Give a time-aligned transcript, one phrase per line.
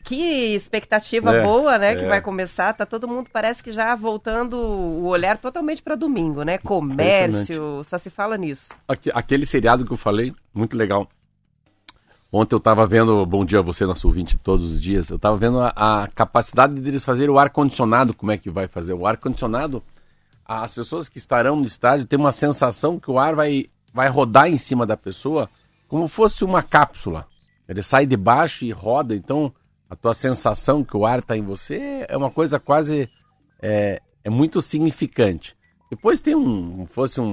[0.03, 2.07] Que expectativa É, boa, né, que é.
[2.07, 2.71] vai começar.
[2.73, 6.57] Tá todo mundo parece que já voltando o olhar totalmente para domingo, né?
[6.57, 8.69] Comércio, só se fala nisso.
[8.87, 11.09] Aque- Aquele seriado que eu falei, muito legal.
[12.31, 15.09] Ontem eu tava vendo, bom dia a você, nosso ouvinte, todos os dias.
[15.09, 18.93] Eu tava vendo a, a capacidade deles fazer o ar-condicionado, como é que vai fazer.
[18.93, 19.81] O ar-condicionado,
[20.45, 24.47] as pessoas que estarão no estádio têm uma sensação que o ar vai, vai rodar
[24.47, 25.49] em cima da pessoa
[25.87, 27.25] como fosse uma cápsula.
[27.67, 29.53] Ele sai de baixo e roda, então
[29.89, 33.09] a tua sensação que o ar está em você é uma coisa quase
[33.61, 35.55] é, é muito significante.
[35.89, 37.25] Depois tem um, fosse um,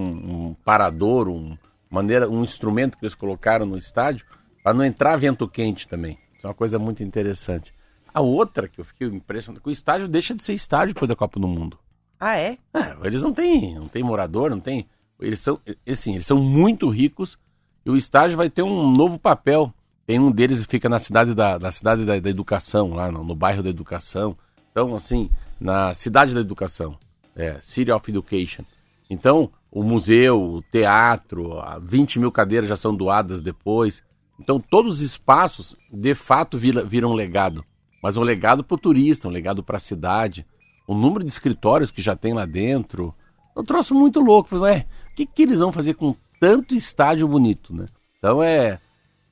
[0.51, 1.57] um parador, um
[1.91, 4.27] maneira, um instrumento que eles colocaram no estádio
[4.63, 6.19] para não entrar vento quente também.
[6.37, 7.75] Isso é uma coisa muito interessante.
[8.13, 11.17] A outra que eu fiquei impressionado, que o estádio deixa de ser estádio depois da
[11.17, 11.79] Copa do Mundo.
[12.19, 12.59] Ah, é?
[12.73, 14.89] É, eles não têm, não tem morador, não tem.
[15.21, 17.39] Eles são, assim, eles são muito ricos
[17.85, 19.73] e o estádio vai ter um novo papel.
[20.07, 23.25] Tem um deles que fica na cidade da, na cidade da, da educação, lá no,
[23.25, 24.37] no bairro da educação.
[24.71, 25.31] Então, assim,
[25.61, 26.99] na cidade da educação,
[27.35, 28.65] é, City of Education.
[29.09, 34.03] Então, o museu, o teatro, a 20 mil cadeiras já são doadas depois.
[34.39, 37.65] Então, todos os espaços, de fato, vira- viram um legado.
[38.03, 40.47] Mas um legado para o turista, um legado para a cidade.
[40.87, 43.15] O número de escritórios que já tem lá dentro.
[43.57, 44.51] É um troço muito louco.
[44.51, 47.87] Falei, Ué, o que, que eles vão fazer com tanto estádio bonito, né?
[48.19, 48.79] Então, é...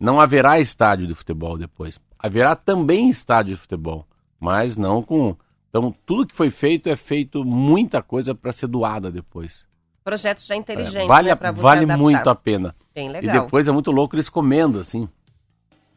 [0.03, 2.01] Não haverá estádio de futebol depois.
[2.19, 4.05] Haverá também estádio de futebol,
[4.41, 5.37] mas não com...
[5.71, 9.65] Então, tudo que foi feito é feito muita coisa para ser doada depois.
[10.03, 11.97] Projetos já É, inteligentes, vale né, vale adaptar.
[11.97, 12.75] muito a pena.
[12.93, 13.45] Bem E legal.
[13.45, 15.09] depois é muito louco eles comendo, assim.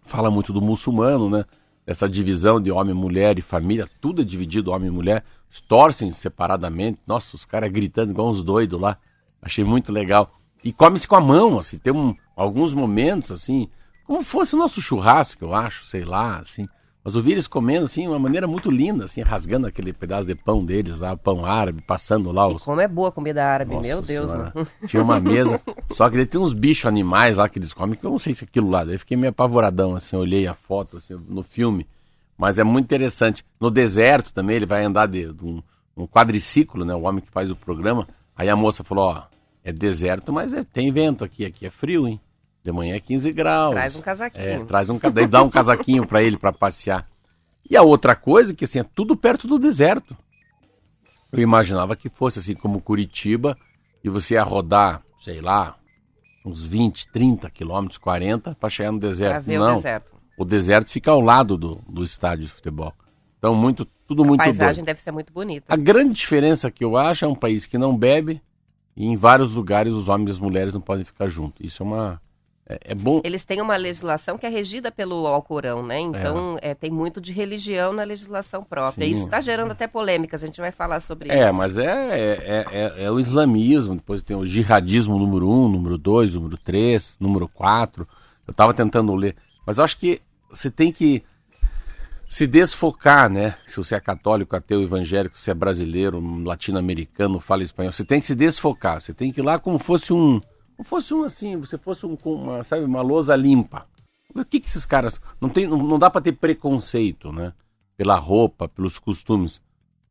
[0.03, 1.43] Fala muito do muçulmano, né?
[1.85, 5.23] Essa divisão de homem, mulher e família, tudo é dividido, homem e mulher.
[5.67, 6.99] Torcem separadamente.
[7.07, 8.97] Nossa, os caras gritando igual uns doidos lá.
[9.41, 10.31] Achei muito legal.
[10.63, 11.77] E come-se com a mão, assim.
[11.79, 13.67] Tem um- alguns momentos, assim,
[14.05, 16.67] como fosse o nosso churrasco, eu acho, sei lá, assim.
[17.03, 20.27] Mas eu vi eles comendo, assim, de uma maneira muito linda, assim, rasgando aquele pedaço
[20.27, 22.63] de pão deles lá, pão árabe, passando lá os...
[22.63, 24.51] Como é boa a comida árabe, Nossa meu Deus, Senhora.
[24.55, 24.67] mano.
[24.88, 25.61] Tinha uma mesa,
[25.91, 28.43] só que tem uns bichos animais lá que eles comem, que eu não sei se
[28.43, 28.83] é aquilo lá.
[28.83, 31.85] Daí eu fiquei meio apavoradão, assim, olhei a foto assim, no filme.
[32.35, 33.45] Mas é muito interessante.
[33.61, 35.61] No deserto também, ele vai andar de, de um,
[35.95, 36.95] um quadriciclo, né?
[36.95, 38.07] O homem que faz o programa.
[38.35, 39.23] Aí a moça falou, ó,
[39.63, 42.19] é deserto, mas é- tem vento aqui, aqui é frio, hein?
[42.65, 43.75] De manhã é 15 graus.
[43.75, 44.43] Traz um casaquinho.
[44.43, 44.99] É, traz um,
[45.29, 47.07] dá um casaquinho pra ele pra passear.
[47.69, 50.17] E a outra coisa que assim, é tudo perto do deserto.
[51.31, 53.55] Eu imaginava que fosse assim como Curitiba
[54.03, 55.75] e você ia rodar, sei lá,
[56.43, 59.43] uns 20, 30 quilômetros, 40 para chegar no Pra deserto.
[59.43, 60.11] ver Não, o deserto.
[60.35, 62.93] o deserto fica ao lado do, do estádio de futebol.
[63.37, 64.85] Então muito, tudo A muito paisagem doido.
[64.87, 65.71] deve ser muito bonita.
[65.71, 68.41] A grande diferença que eu acho é um país que não bebe
[68.97, 71.63] e em vários lugares os homens e as mulheres não podem ficar juntos.
[71.63, 72.21] Isso é uma
[72.67, 73.21] é, é bom.
[73.23, 75.99] Eles têm uma legislação que é regida pelo Alcorão, né?
[75.99, 79.05] Então, é, tem muito de religião na legislação própria.
[79.05, 79.13] Sim.
[79.13, 81.53] Isso está gerando até polêmicas, a gente vai falar sobre É, isso.
[81.53, 86.33] mas é, é, é, é o islamismo, depois tem o jihadismo número um, número dois,
[86.33, 88.07] número três, número quatro.
[88.47, 89.35] Eu estava tentando ler.
[89.65, 91.23] Mas eu acho que você tem que
[92.27, 93.55] se desfocar, né?
[93.67, 98.28] Se você é católico, ateu, evangélico, se é brasileiro, latino-americano, fala espanhol, você tem que
[98.28, 98.99] se desfocar.
[98.99, 100.41] Você tem que ir lá como fosse um.
[100.83, 103.87] Fosse um assim, você fosse um, com uma, sabe, uma lousa limpa.
[104.33, 105.19] O que, que esses caras.
[105.39, 107.53] Não, tem, não, não dá para ter preconceito, né?
[107.95, 109.61] Pela roupa, pelos costumes.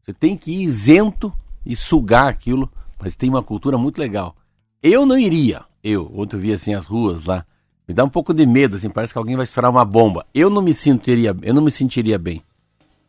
[0.03, 1.33] Você tem que ir isento
[1.65, 4.35] e sugar aquilo, mas tem uma cultura muito legal.
[4.83, 7.47] Eu não iria, eu, ontem eu vi assim as ruas lá,
[7.87, 10.27] me dá um pouco de medo, assim, parece que alguém vai estourar uma bomba.
[10.35, 12.43] Eu não me sentiria, eu não me sentiria bem.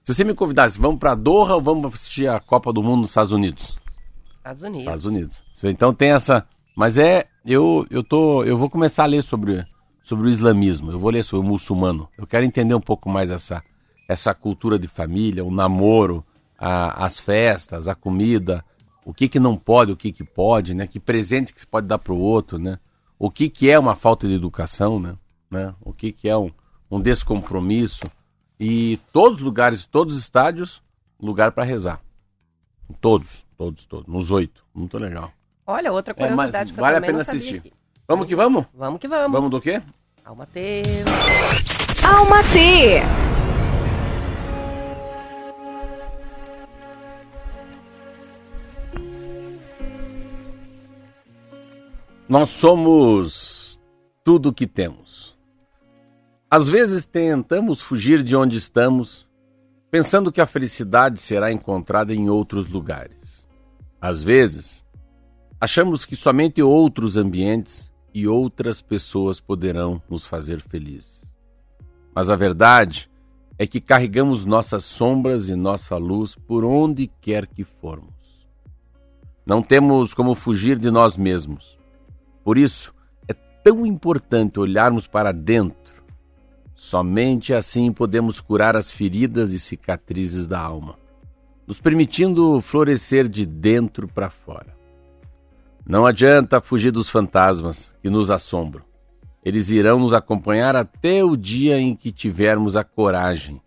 [0.04, 3.10] Se você me convidasse, vamos para Doha ou vamos assistir a Copa do Mundo nos
[3.10, 3.80] Estados Unidos?
[4.38, 4.80] Estados Unidos.
[4.81, 5.44] Estados Unidos.
[5.63, 9.66] Então tem essa, mas é, eu eu tô, eu vou começar a ler sobre
[10.04, 10.92] sobre o islamismo.
[10.92, 12.08] Eu vou ler sobre o muçulmano.
[12.18, 13.64] Eu quero entender um pouco mais essa
[14.08, 16.24] essa cultura de família, o namoro,
[16.60, 18.64] a- as festas, a comida,
[19.04, 20.86] o que que não pode, o que que pode, né?
[20.86, 22.80] Que presente que se pode dar para o outro, né?
[23.18, 25.16] o que, que é uma falta de educação, né?
[25.50, 25.74] né?
[25.82, 26.52] O que, que é um,
[26.92, 28.04] um descompromisso.
[28.60, 30.84] E todos os lugares, todos os estádios,
[31.20, 32.02] lugar para rezar.
[33.00, 34.06] Todos, todos, todos.
[34.14, 34.66] Nos oito.
[34.74, 35.32] Muito legal.
[35.68, 37.58] Olha, outra curiosidade é, que vale a pena assistir.
[37.58, 37.74] Aqui.
[38.08, 38.66] Vamos que vamos?
[38.72, 39.32] Vamos que vamos.
[39.32, 39.82] Vamos do quê?
[40.24, 40.84] Alma T.
[42.08, 43.02] Alma T.
[52.30, 53.80] Nós somos
[54.24, 55.36] tudo o que temos.
[56.50, 59.28] Às vezes tentamos fugir de onde estamos,
[59.90, 63.48] pensando que a felicidade será encontrada em outros lugares.
[64.00, 64.85] Às vezes,
[65.60, 71.24] achamos que somente outros ambientes e outras pessoas poderão nos fazer felizes.
[72.13, 73.10] Mas a verdade
[73.57, 78.13] é que carregamos nossas sombras e nossa luz por onde quer que formos.
[79.46, 81.78] Não temos como fugir de nós mesmos
[82.46, 82.94] por isso,
[83.28, 86.04] é tão importante olharmos para dentro.
[86.75, 90.96] Somente assim podemos curar as feridas e cicatrizes da alma,
[91.66, 94.75] nos permitindo florescer de dentro para fora.
[95.88, 98.84] Não adianta fugir dos fantasmas que nos assombram.
[99.44, 103.62] Eles irão nos acompanhar até o dia em que tivermos a coragem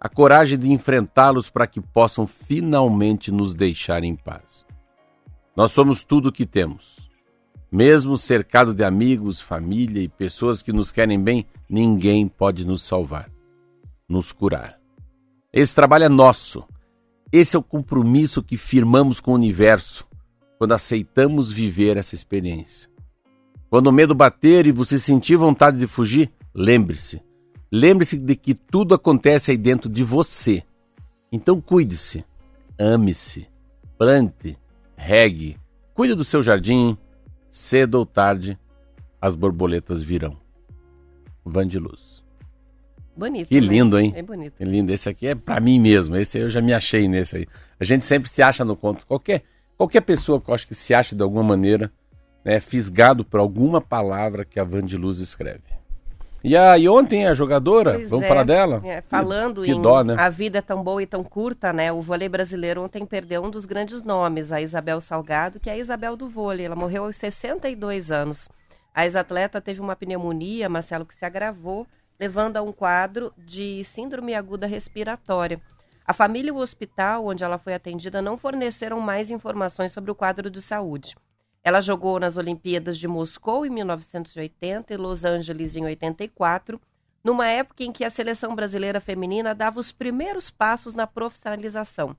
[0.00, 4.64] a coragem de enfrentá-los para que possam finalmente nos deixar em paz.
[5.54, 6.96] Nós somos tudo o que temos.
[7.70, 13.30] Mesmo cercado de amigos, família e pessoas que nos querem bem, ninguém pode nos salvar,
[14.08, 14.80] nos curar.
[15.52, 16.64] Esse trabalho é nosso.
[17.30, 20.08] Esse é o compromisso que firmamos com o universo
[20.60, 22.86] quando aceitamos viver essa experiência.
[23.70, 27.22] Quando o medo bater e você sentir vontade de fugir, lembre-se.
[27.72, 30.62] Lembre-se de que tudo acontece aí dentro de você.
[31.32, 32.26] Então cuide-se,
[32.78, 33.48] ame-se,
[33.96, 34.58] plante,
[34.94, 35.56] regue,
[35.94, 36.94] cuide do seu jardim,
[37.50, 38.58] cedo ou tarde,
[39.18, 40.36] as borboletas virão.
[41.42, 42.22] Van de Luz.
[43.16, 43.48] Bonito.
[43.48, 43.66] Que né?
[43.66, 44.12] lindo, hein?
[44.14, 44.58] É bonito.
[44.58, 44.92] Que lindo.
[44.92, 46.16] Esse aqui é para mim mesmo.
[46.16, 47.46] Esse eu já me achei nesse aí.
[47.78, 49.06] A gente sempre se acha no conto.
[49.06, 49.42] Qualquer,
[49.80, 51.90] qualquer pessoa que eu acho que se acha de alguma maneira,
[52.44, 55.62] né, fisgado por alguma palavra que a Van de Luz escreve.
[56.44, 58.82] E, a, e ontem a jogadora, pois vamos é, falar dela?
[58.84, 60.16] É, falando que em dó, né?
[60.18, 61.90] a vida é tão boa e tão curta, né?
[61.90, 65.78] O vôlei brasileiro ontem perdeu um dos grandes nomes, a Isabel Salgado, que é a
[65.78, 66.66] Isabel do vôlei.
[66.66, 68.50] Ela morreu aos 62 anos.
[68.94, 71.86] A ex-atleta teve uma pneumonia, Marcelo, que se agravou,
[72.18, 75.58] levando a um quadro de síndrome aguda respiratória.
[76.10, 80.14] A família e o hospital onde ela foi atendida não forneceram mais informações sobre o
[80.16, 81.14] quadro de saúde.
[81.62, 86.80] Ela jogou nas Olimpíadas de Moscou em 1980 e Los Angeles em 84,
[87.22, 92.16] numa época em que a seleção brasileira feminina dava os primeiros passos na profissionalização.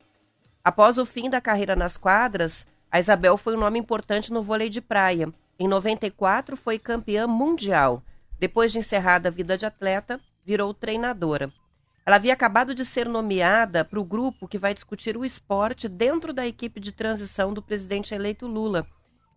[0.64, 4.70] Após o fim da carreira nas quadras, a Isabel foi um nome importante no vôlei
[4.70, 5.28] de praia.
[5.60, 8.02] Em 94 foi campeã mundial.
[8.40, 11.52] Depois de encerrada a vida de atleta, virou treinadora.
[12.06, 16.34] Ela havia acabado de ser nomeada para o grupo que vai discutir o esporte dentro
[16.34, 18.88] da equipe de transição do presidente eleito Lula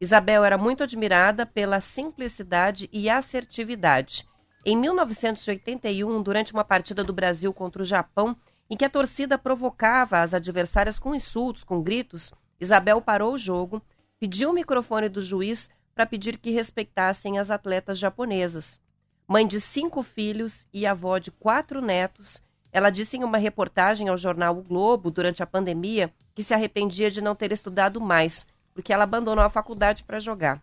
[0.00, 4.26] Isabel era muito admirada pela simplicidade e assertividade.
[4.64, 8.36] Em 1981, durante uma partida do Brasil contra o Japão,
[8.68, 13.80] em que a torcida provocava as adversárias com insultos, com gritos, Isabel parou o jogo,
[14.18, 18.80] pediu o microfone do juiz para pedir que respeitassem as atletas japonesas.
[19.28, 22.42] Mãe de cinco filhos e avó de quatro netos,
[22.74, 27.10] ela disse em uma reportagem ao jornal O Globo durante a pandemia que se arrependia
[27.10, 30.60] de não ter estudado mais porque ela abandonou a faculdade para jogar.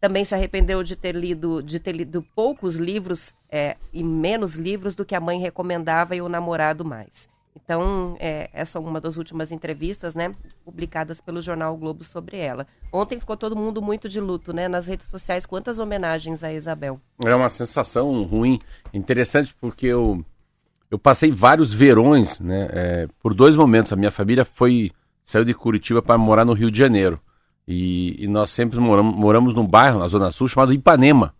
[0.00, 4.94] Também se arrependeu de ter lido, de ter lido poucos livros é, e menos livros
[4.94, 7.28] do que a mãe recomendava e o namorado mais.
[7.56, 12.36] Então, é, essa é uma das últimas entrevistas, né, publicadas pelo jornal o Globo sobre
[12.36, 12.66] ela.
[12.92, 15.46] Ontem ficou todo mundo muito de luto, né, nas redes sociais.
[15.46, 17.00] Quantas homenagens a Isabel?
[17.24, 18.58] É uma sensação ruim,
[18.92, 20.24] interessante porque eu,
[20.94, 23.92] eu passei vários verões, né, é, por dois momentos.
[23.92, 24.92] A minha família foi
[25.24, 27.18] saiu de Curitiba para morar no Rio de Janeiro.
[27.66, 31.34] E, e nós sempre moramos, moramos num bairro, na Zona Sul, chamado Ipanema.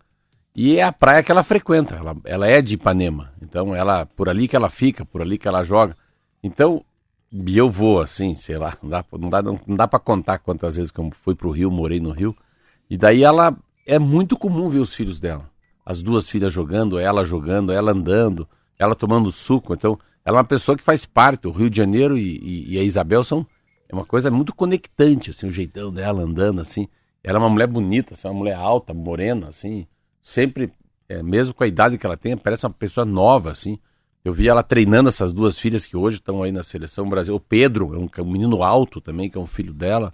[0.53, 3.31] E é a praia que ela frequenta, ela, ela é de Ipanema.
[3.41, 5.95] Então, ela por ali que ela fica, por ali que ela joga.
[6.43, 6.83] Então,
[7.47, 10.75] eu vou assim, sei lá, não dá, não dá, não, não dá para contar quantas
[10.75, 12.35] vezes que eu fui pro Rio, morei no Rio.
[12.89, 13.55] E daí ela,
[13.87, 15.49] é muito comum ver os filhos dela.
[15.85, 18.45] As duas filhas jogando, ela jogando, ela andando,
[18.77, 19.73] ela tomando suco.
[19.73, 21.47] Então, ela é uma pessoa que faz parte.
[21.47, 23.45] O Rio de Janeiro e, e, e a Isabel são
[23.87, 26.87] é uma coisa muito conectante, assim, o jeitão dela andando, assim.
[27.23, 29.85] Ela é uma mulher bonita, assim, uma mulher alta, morena, assim.
[30.21, 30.71] Sempre,
[31.07, 33.77] é, mesmo com a idade que ela tem, parece uma pessoa nova, assim.
[34.23, 37.37] Eu vi ela treinando essas duas filhas que hoje estão aí na seleção brasileira.
[37.37, 40.13] O Pedro, é um, é um menino alto também, que é um filho dela.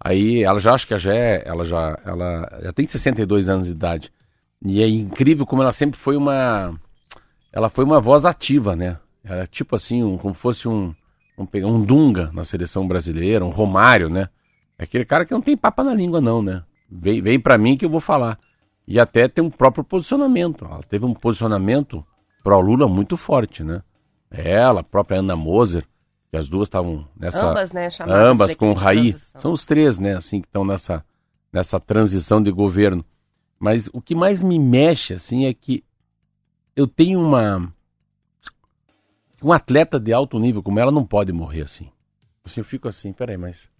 [0.00, 3.72] Aí ela já acho que já é, ela já, ela já tem 62 anos de
[3.72, 4.10] idade.
[4.64, 6.74] E é incrível como ela sempre foi uma,
[7.54, 8.98] ela foi uma voz ativa, né?
[9.22, 10.92] Era tipo assim, um, como fosse um,
[11.38, 14.28] um, um Dunga na seleção brasileira, um Romário, né?
[14.76, 16.64] É aquele cara que não tem papa na língua não, né?
[16.90, 18.40] Vem, vem para mim que eu vou falar.
[18.88, 20.64] E até tem um próprio posicionamento.
[20.64, 22.04] Ela teve um posicionamento
[22.42, 23.82] pro Lula muito forte, né?
[24.32, 25.84] Ela, a própria Ana Moser,
[26.32, 27.50] que as duas estavam nessa.
[27.50, 27.88] Ambas, né?
[28.08, 29.14] Ambas com o Raí.
[29.38, 30.16] São os três, né?
[30.16, 31.04] Assim, que estão nessa,
[31.52, 33.04] nessa transição de governo.
[33.60, 35.84] Mas o que mais me mexe, assim, é que
[36.76, 37.72] eu tenho uma.
[39.42, 41.90] Um atleta de alto nível como ela não pode morrer assim.
[42.44, 43.70] Assim, eu fico assim, peraí, mas.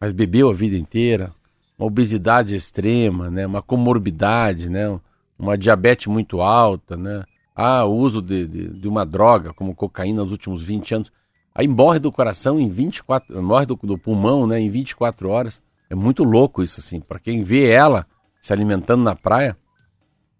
[0.00, 1.32] Mas bebeu a vida inteira,
[1.78, 3.46] uma obesidade extrema, né?
[3.46, 5.00] Uma comorbidade, né?
[5.38, 7.24] Uma diabetes muito alta, né?
[7.54, 11.12] Ah, o uso de, de, de uma droga como cocaína nos últimos 20 anos.
[11.54, 15.62] Aí morre do coração em 24, morre do, do pulmão, né, em 24 horas.
[15.88, 17.00] É muito louco isso assim.
[17.00, 18.06] Para quem vê ela
[18.40, 19.56] se alimentando na praia,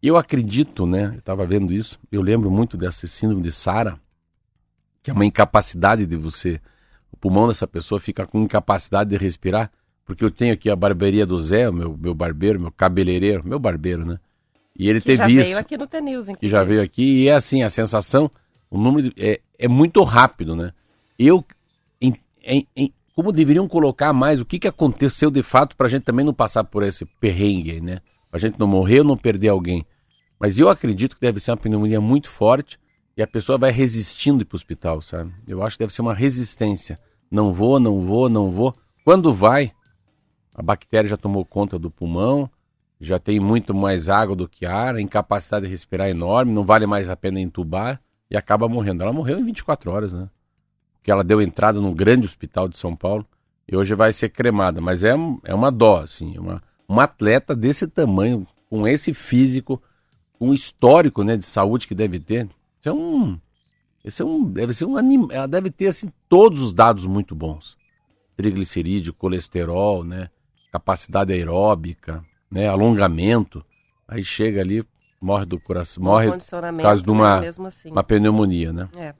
[0.08, 1.12] eu acredito, né?
[1.14, 1.98] Eu estava vendo isso.
[2.10, 3.98] Eu lembro muito dessa síndrome de Sara,
[5.02, 6.60] que é uma incapacidade de você,
[7.12, 9.70] o pulmão dessa pessoa fica com incapacidade de respirar,
[10.04, 14.04] porque eu tenho aqui a barbearia do Zé, meu meu barbeiro, meu cabeleireiro, meu barbeiro,
[14.04, 14.18] né?
[14.76, 15.44] E ele que teve já isso.
[15.44, 18.30] veio aqui no Tenils, Que já veio aqui e é assim, a sensação,
[18.68, 20.72] o número de, é, é muito rápido, né?
[21.18, 21.44] Eu,
[22.00, 25.90] em, em, em, como deveriam colocar mais o que, que aconteceu de fato para a
[25.90, 28.00] gente também não passar por esse perrengue, né?
[28.30, 29.86] Para a gente não morrer ou não perder alguém.
[30.44, 32.78] Mas eu acredito que deve ser uma pneumonia muito forte
[33.16, 35.32] e a pessoa vai resistindo para o hospital, sabe?
[35.48, 37.00] Eu acho que deve ser uma resistência.
[37.30, 38.76] Não vou, não vou, não vou.
[39.06, 39.72] Quando vai,
[40.54, 42.50] a bactéria já tomou conta do pulmão,
[43.00, 46.62] já tem muito mais água do que ar, a incapacidade de respirar é enorme, não
[46.62, 47.98] vale mais a pena entubar
[48.30, 49.02] e acaba morrendo.
[49.02, 50.28] Ela morreu em 24 horas, né?
[50.92, 53.26] Porque ela deu entrada no grande hospital de São Paulo
[53.66, 54.78] e hoje vai ser cremada.
[54.78, 59.82] Mas é, é uma dó, assim, uma, uma atleta desse tamanho, com esse físico,
[60.40, 62.48] um histórico né, de saúde que deve ter.
[62.80, 63.38] Isso é um.
[64.04, 64.44] Esse é um.
[64.44, 67.76] Deve ser um anim, Ela deve ter assim, todos os dados muito bons.
[68.36, 70.28] Triglicerídeo, colesterol, né?
[70.72, 73.64] Capacidade aeróbica, né, alongamento,
[74.06, 74.84] aí chega ali,
[75.20, 77.90] morre do coração, morre por causa de uma, né, assim.
[77.90, 78.88] uma pneumonia, né?
[78.96, 79.14] É.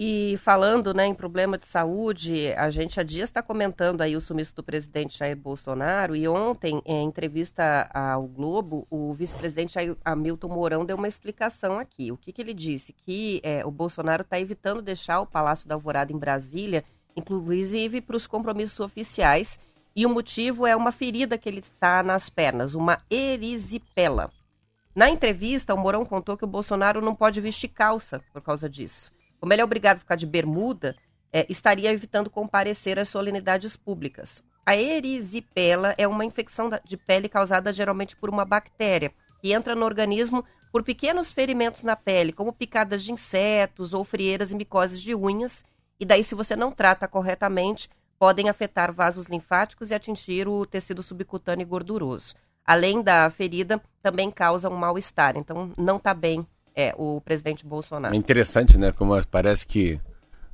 [0.00, 4.20] E falando né, em problema de saúde, a gente há dias está comentando aí o
[4.20, 10.84] sumiço do presidente Jair Bolsonaro e ontem, em entrevista ao Globo, o vice-presidente Hamilton Mourão
[10.84, 12.12] deu uma explicação aqui.
[12.12, 12.92] O que, que ele disse?
[12.92, 16.84] Que é, o Bolsonaro está evitando deixar o Palácio da Alvorada em Brasília,
[17.16, 19.58] inclusive para os compromissos oficiais,
[19.96, 24.30] e o motivo é uma ferida que ele está nas pernas, uma erisipela.
[24.94, 29.17] Na entrevista, o Mourão contou que o Bolsonaro não pode vestir calça por causa disso.
[29.40, 30.96] Como ele é obrigado a ficar de bermuda,
[31.32, 34.42] é, estaria evitando comparecer às solenidades públicas.
[34.66, 39.84] A erisipela é uma infecção de pele causada geralmente por uma bactéria que entra no
[39.84, 45.14] organismo por pequenos ferimentos na pele, como picadas de insetos ou frieiras e micoses de
[45.14, 45.64] unhas.
[45.98, 51.02] E daí, se você não trata corretamente, podem afetar vasos linfáticos e atingir o tecido
[51.02, 52.34] subcutâneo gorduroso.
[52.64, 55.36] Além da ferida, também causa um mal-estar.
[55.36, 56.46] Então, não está bem
[56.78, 58.14] é, o presidente Bolsonaro.
[58.14, 58.92] É interessante, né?
[58.92, 60.00] Como parece que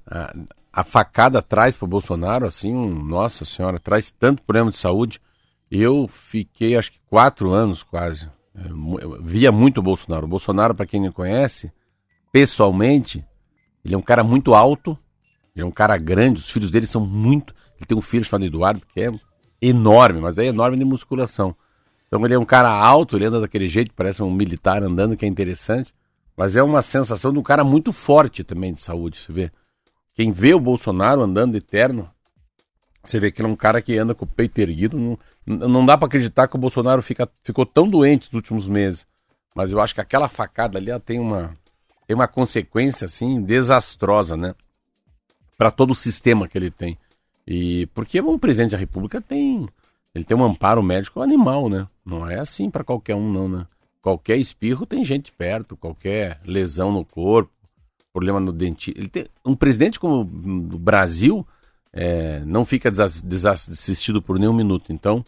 [0.06, 0.34] a,
[0.72, 5.20] a facada traz para o Bolsonaro, assim, um, nossa senhora, traz tanto problema de saúde.
[5.70, 8.24] Eu fiquei, acho que quatro anos quase,
[8.56, 8.62] é,
[9.20, 10.24] via muito o Bolsonaro.
[10.24, 11.70] O Bolsonaro, para quem não conhece,
[12.32, 13.22] pessoalmente,
[13.84, 14.98] ele é um cara muito alto,
[15.54, 17.54] ele é um cara grande, os filhos dele são muito.
[17.76, 19.12] Ele tem um filho chamado Eduardo, que é
[19.60, 21.54] enorme, mas é enorme de musculação.
[22.06, 25.26] Então ele é um cara alto, ele anda daquele jeito, parece um militar andando, que
[25.26, 25.92] é interessante.
[26.36, 29.52] Mas é uma sensação de um cara muito forte também de saúde, você vê.
[30.14, 32.10] Quem vê o Bolsonaro andando eterno,
[33.02, 34.98] você vê que ele é um cara que anda com o peito erguido.
[34.98, 39.06] Não, não dá para acreditar que o Bolsonaro fica, ficou tão doente nos últimos meses.
[39.54, 41.56] Mas eu acho que aquela facada ali tem uma,
[42.06, 44.54] tem uma consequência assim desastrosa, né?
[45.56, 46.98] para todo o sistema que ele tem.
[47.46, 49.68] E porque um presidente da República tem
[50.14, 51.86] ele tem um amparo médico animal, né?
[52.04, 53.66] Não é assim para qualquer um não, né?
[54.04, 57.50] Qualquer espirro tem gente perto, qualquer lesão no corpo,
[58.12, 58.92] problema no dente.
[58.94, 61.46] Ele tem um presidente como o Brasil
[61.90, 64.92] é, não fica desassistido por nenhum minuto.
[64.92, 65.24] Então,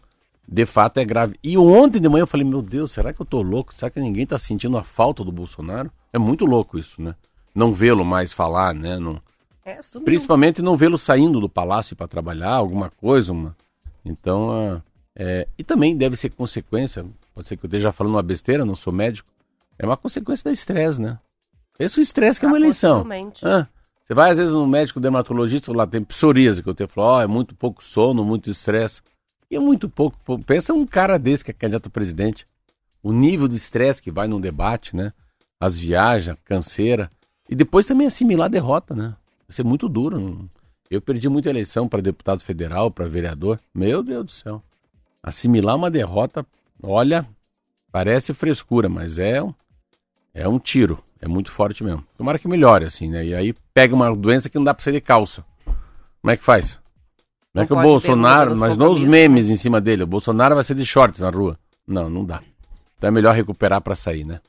[0.46, 1.36] de fato é grave.
[1.42, 3.72] E ontem de manhã eu falei, meu Deus, será que eu tô louco?
[3.72, 5.90] Será que ninguém tá sentindo a falta do Bolsonaro?
[6.12, 7.14] É muito louco isso, né?
[7.54, 8.98] Não vê-lo mais falar, né?
[8.98, 9.18] Não,
[9.64, 13.32] é, Principalmente não vê-lo saindo do palácio para trabalhar, alguma coisa.
[13.32, 13.56] Uma...
[14.04, 14.82] Então, uh,
[15.16, 15.48] é...
[15.58, 17.06] e também deve ser consequência,
[17.36, 19.28] pode ser que eu esteja falando uma besteira, não sou médico,
[19.78, 21.18] é uma consequência da estresse, né?
[21.78, 23.06] Esse é o estresse que é uma ah, eleição.
[23.44, 23.68] Ah,
[24.02, 27.20] você vai às vezes no médico dermatologista, lá tem psoríase, que eu te falo, oh,
[27.20, 29.02] é muito pouco sono, muito estresse.
[29.50, 30.16] E é muito pouco.
[30.44, 32.46] Pensa um cara desse que é candidato a presidente.
[33.02, 35.12] O nível de estresse que vai num debate, né?
[35.60, 37.10] As viagens, a canseira.
[37.48, 39.14] E depois também assimilar a derrota, né?
[39.46, 40.18] Vai ser muito duro.
[40.18, 40.48] não-
[40.90, 43.60] Eu perdi muita eleição para deputado federal, para vereador.
[43.74, 44.62] Meu Deus do céu.
[45.22, 46.46] Assimilar uma derrota,
[46.82, 47.26] olha,
[47.90, 49.52] parece frescura, mas é um,
[50.34, 51.02] é um tiro.
[51.20, 52.04] É muito forte mesmo.
[52.16, 53.24] Tomara que melhore, assim, né?
[53.24, 55.44] E aí pega uma doença que não dá pra ser de calça.
[56.20, 56.78] Como é que faz?
[57.54, 60.02] Não é que o Bolsonaro, mas não os compromissos, memes em cima dele.
[60.02, 61.58] O Bolsonaro vai ser de shorts na rua.
[61.86, 62.42] Não, não dá.
[62.98, 64.40] Então é melhor recuperar pra sair, né?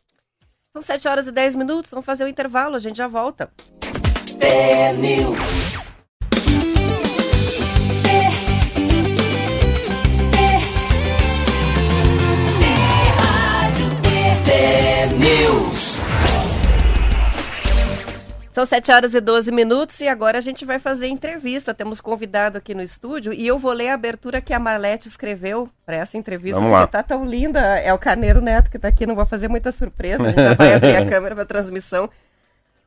[0.73, 3.49] São 7 horas e 10 minutos, vamos fazer o intervalo, a gente já volta.
[18.57, 21.75] São 7 horas e 12 minutos e agora a gente vai fazer entrevista.
[21.75, 25.69] Temos convidado aqui no estúdio e eu vou ler a abertura que a Marlete escreveu
[25.85, 26.87] para essa entrevista, Vamos porque lá.
[26.87, 27.59] tá tão linda.
[27.77, 30.53] É o Carneiro Neto que tá aqui, não vou fazer muita surpresa, a gente já
[30.55, 32.09] vai abrir a câmera para transmissão.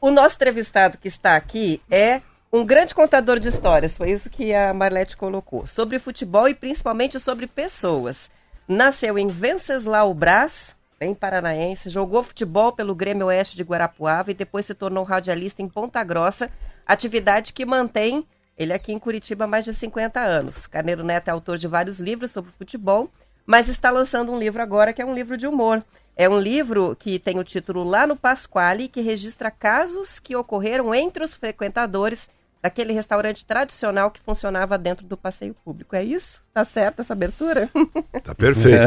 [0.01, 2.21] O nosso entrevistado que está aqui é
[2.53, 7.21] um grande contador de histórias, foi isso que a Marlete colocou, sobre futebol e principalmente
[7.21, 8.29] sobre pessoas.
[8.67, 14.67] Nasceu em Venceslau Brás, bem paranaense, jogou futebol pelo Grêmio Oeste de Guarapuava e depois
[14.67, 16.51] se tornou radialista em Ponta Grossa,
[16.87, 20.67] atividade que mantém ele aqui em Curitiba há mais de 50 anos.
[20.67, 23.09] Carneiro Neto é autor de vários livros sobre futebol,
[23.47, 25.83] mas está lançando um livro agora que é um livro de humor.
[26.15, 30.95] É um livro que tem o título Lá no Pasquale, que registra casos que ocorreram
[30.95, 32.29] entre os frequentadores
[32.63, 35.97] daquele restaurante tradicional que funcionava dentro do passeio público.
[35.97, 36.43] É isso?
[36.53, 37.69] Tá certo essa abertura?
[38.23, 38.79] Tá perfeito.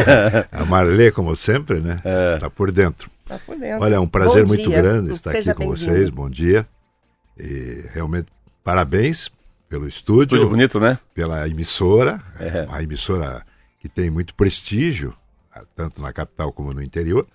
[0.50, 1.96] A Marlê, como sempre, né?
[2.04, 2.38] É.
[2.38, 3.10] Tá por dentro.
[3.26, 3.84] tá por dentro.
[3.84, 4.80] Olha, é um prazer Bom muito dia.
[4.82, 6.08] grande estar Seja aqui com vocês.
[6.10, 6.66] Bom dia.
[7.38, 8.28] E realmente,
[8.64, 9.30] parabéns
[9.68, 10.98] pelo estúdio, Estúdio bonito, né?
[11.14, 12.62] pela emissora, É.
[12.62, 13.44] uma emissora
[13.78, 15.14] que tem muito prestígio,
[15.76, 17.26] tanto na capital como no interior.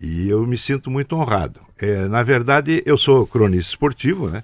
[0.00, 1.60] E eu me sinto muito honrado.
[1.78, 4.42] É, na verdade, eu sou cronista esportivo, né?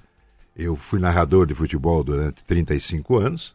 [0.58, 3.54] Eu fui narrador de futebol durante 35 anos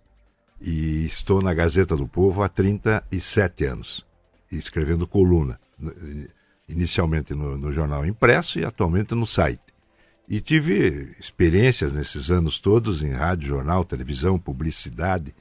[0.61, 4.05] e estou na Gazeta do Povo há 37 anos,
[4.49, 5.59] escrevendo coluna,
[6.67, 9.61] inicialmente no, no jornal impresso e atualmente no site.
[10.29, 15.35] E tive experiências nesses anos todos em rádio, jornal, televisão, publicidade.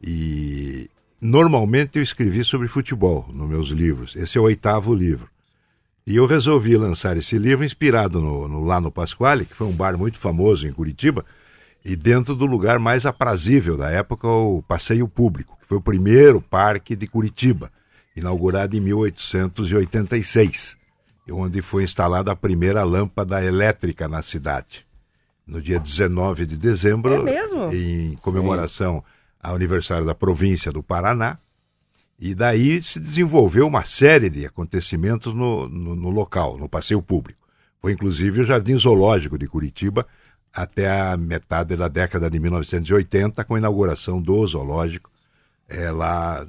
[0.00, 0.88] E
[1.20, 4.14] normalmente eu escrevi sobre futebol nos meus livros.
[4.14, 5.31] Esse é o oitavo livro.
[6.06, 9.72] E eu resolvi lançar esse livro inspirado no, no Lá no Pasquale, que foi um
[9.72, 11.24] bar muito famoso em Curitiba,
[11.84, 16.40] e dentro do lugar mais aprazível da época, o Passeio Público, que foi o primeiro
[16.40, 17.70] parque de Curitiba,
[18.16, 20.76] inaugurado em 1886,
[21.30, 24.84] onde foi instalada a primeira lâmpada elétrica na cidade.
[25.46, 27.72] No dia 19 de dezembro, É mesmo?
[27.72, 29.02] em comemoração
[29.42, 31.38] ao aniversário da província do Paraná,
[32.24, 37.40] e daí se desenvolveu uma série de acontecimentos no, no, no local, no passeio público.
[37.80, 40.06] Foi inclusive o Jardim Zoológico de Curitiba
[40.54, 45.10] até a metade da década de 1980, com a inauguração do zoológico,
[45.68, 46.46] é, lá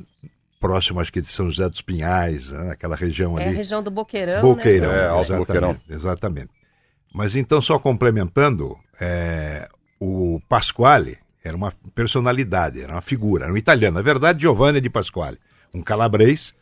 [0.59, 3.55] próximo, acho que de São José dos Pinhais, né, aquela região É a ali.
[3.55, 4.99] região do Boqueirão, Boqueirão, né?
[4.99, 5.77] É, exatamente, Boqueirão.
[5.89, 6.49] exatamente.
[7.11, 9.67] Mas então, só complementando, é,
[9.99, 13.95] o Pasquale era uma personalidade, era uma figura, era um italiano.
[13.95, 15.39] Na verdade, Giovanni de Pasquale,
[15.73, 16.53] um calabrês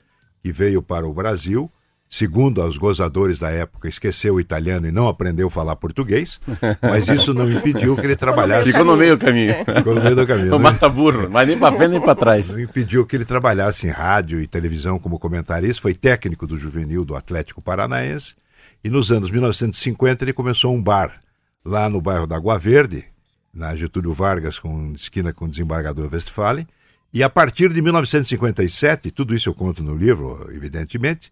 [0.41, 1.69] que veio para o Brasil,
[2.09, 6.39] segundo os gozadores da época, esqueceu o italiano e não aprendeu a falar português,
[6.81, 8.71] mas isso não impediu que ele trabalhasse.
[8.71, 9.53] Ficou no meio do caminho.
[9.65, 10.51] Ficou no meio do caminho.
[10.55, 10.63] O né?
[10.63, 12.53] mata burro, mas nem pra frente nem pra trás.
[12.53, 17.05] Não impediu que ele trabalhasse em rádio e televisão como comentarista, foi técnico do juvenil
[17.05, 18.35] do Atlético Paranaense
[18.83, 21.21] e nos anos 1950 ele começou um bar
[21.63, 23.05] lá no bairro da Água Verde,
[23.53, 26.67] na Getúlio Vargas, com esquina com o desembargador Westphalen,
[27.13, 31.31] e a partir de 1957, tudo isso eu conto no livro, evidentemente,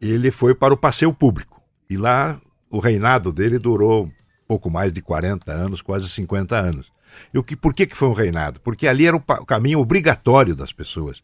[0.00, 1.62] ele foi para o passeio público.
[1.88, 4.10] E lá o reinado dele durou
[4.46, 6.90] pouco mais de 40 anos, quase 50 anos.
[7.32, 8.60] E o que, por que, que foi um reinado?
[8.60, 11.22] Porque ali era o, o caminho obrigatório das pessoas,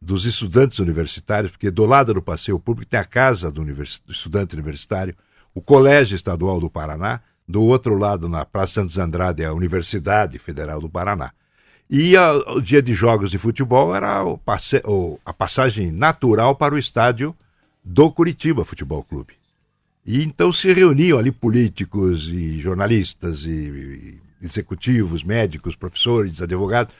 [0.00, 4.12] dos estudantes universitários, porque do lado do passeio público tem a casa do, univers- do
[4.12, 5.16] estudante universitário,
[5.54, 10.38] o Colégio Estadual do Paraná, do outro lado, na Praça Santos Andrade, é a Universidade
[10.38, 11.32] Federal do Paraná.
[11.88, 16.56] E a- o dia de jogos de futebol era o passe- o- a passagem natural
[16.56, 17.34] para o estádio
[17.84, 19.34] do Curitiba Futebol Clube.
[20.04, 26.94] E então se reuniam ali políticos e jornalistas e, e executivos, médicos, professores, advogados,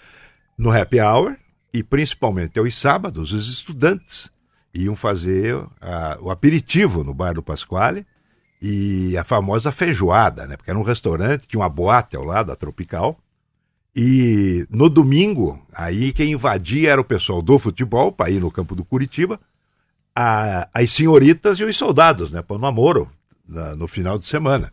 [0.57, 1.37] no happy hour
[1.73, 4.31] e principalmente aos sábados os estudantes
[4.73, 8.07] iam fazer ah, o aperitivo no bar do Pasquale
[8.63, 10.57] e a famosa feijoada, né?
[10.57, 13.19] Porque era um restaurante, tinha uma boate ao lado, a Tropical,
[13.99, 18.75] E no domingo, aí quem invadia era o pessoal do futebol, para ir no campo
[18.75, 19.41] do Curitiba,
[20.15, 23.11] a, as senhoritas e os soldados, né, para o namoro,
[23.49, 24.71] na, no final de semana.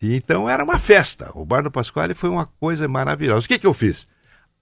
[0.00, 1.30] E então era uma festa.
[1.34, 3.46] O Bar do Pasquale foi uma coisa maravilhosa.
[3.46, 4.06] O que, que eu fiz?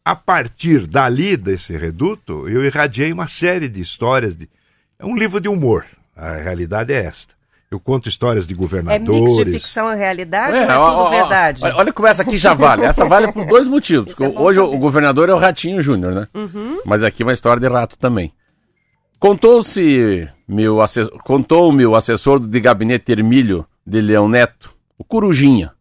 [0.05, 4.37] A partir dali, desse reduto, eu irradiei uma série de histórias.
[4.37, 4.49] De...
[4.97, 5.85] É um livro de humor.
[6.15, 7.35] A realidade é esta.
[7.73, 9.09] Eu conto histórias de governadores.
[9.09, 11.65] É mix de ficção e realidade é, ou é tudo ó, verdade?
[11.65, 12.85] Olha, olha como essa aqui já vale.
[12.85, 14.15] Essa vale por dois motivos.
[14.21, 16.29] É hoje o, o governador é o Ratinho Júnior, né?
[16.35, 16.83] Uhum.
[16.85, 18.31] Mas aqui é uma história de rato também.
[19.19, 25.73] Contou-se, meu assessor, contou-me o assessor de gabinete Hermílio de Leão Neto, o Corujinha.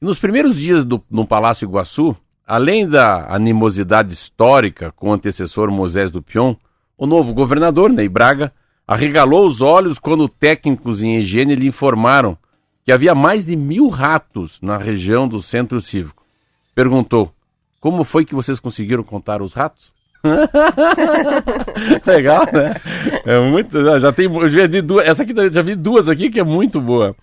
[0.00, 6.12] Nos primeiros dias do, no Palácio Iguaçu, além da animosidade histórica com o antecessor Moisés
[6.12, 6.54] do Pion,
[6.96, 8.52] o novo governador, Ney Braga,
[8.90, 12.36] Arregalou os olhos quando técnicos em higiene lhe informaram
[12.84, 16.24] que havia mais de mil ratos na região do centro cívico.
[16.74, 17.32] Perguntou:
[17.78, 19.94] Como foi que vocês conseguiram contar os ratos?
[22.04, 22.74] Legal, né?
[23.24, 23.80] É muito.
[24.00, 24.28] Já tem.
[24.48, 27.14] Já vi duas, essa aqui já vi duas aqui que é muito boa.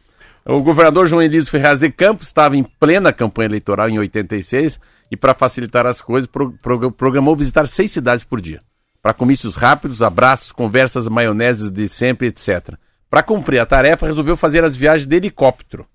[0.46, 4.80] O governador João Elísio Ferraz de Campos estava em plena campanha eleitoral em 86
[5.12, 8.62] e, para facilitar as coisas, pro, pro, programou visitar seis cidades por dia
[9.08, 12.76] para comícios rápidos, abraços, conversas maioneses de sempre, etc.
[13.10, 15.88] Para cumprir a tarefa, resolveu fazer as viagens de helicóptero.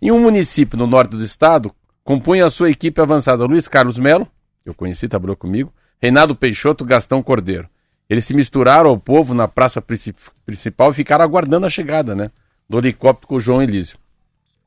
[0.00, 1.70] Em um município no norte do estado,
[2.02, 4.26] compunha a sua equipe avançada Luiz Carlos Melo,
[4.64, 7.68] eu conheci, trabalhou comigo, Reinaldo Peixoto Gastão Cordeiro.
[8.08, 12.30] Eles se misturaram ao povo na praça principal e ficaram aguardando a chegada né,
[12.66, 13.98] do helicóptero com o João Elísio.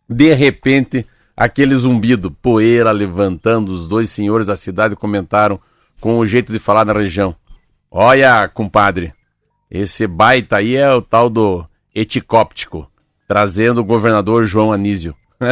[0.08, 5.60] De repente, aquele zumbido, poeira levantando, os dois senhores da cidade comentaram
[6.00, 7.36] com o jeito de falar na região.
[7.92, 9.14] Olha, compadre,
[9.70, 12.90] esse baita aí é o tal do eticóptico,
[13.28, 15.16] trazendo o governador João Anísio.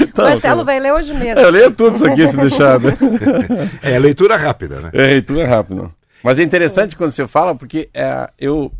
[0.00, 1.38] Então, Marcelo vai ler hoje mesmo.
[1.38, 2.80] Eu leio tudo isso aqui, se deixar.
[2.80, 2.96] Né?
[3.82, 4.90] É leitura rápida, né?
[4.94, 5.90] É leitura rápida.
[6.22, 8.72] Mas é interessante quando você fala, porque é, eu.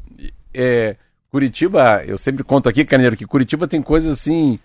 [0.54, 0.96] É,
[1.30, 4.58] Curitiba, eu sempre conto aqui, Caneiro, que Curitiba tem coisas assim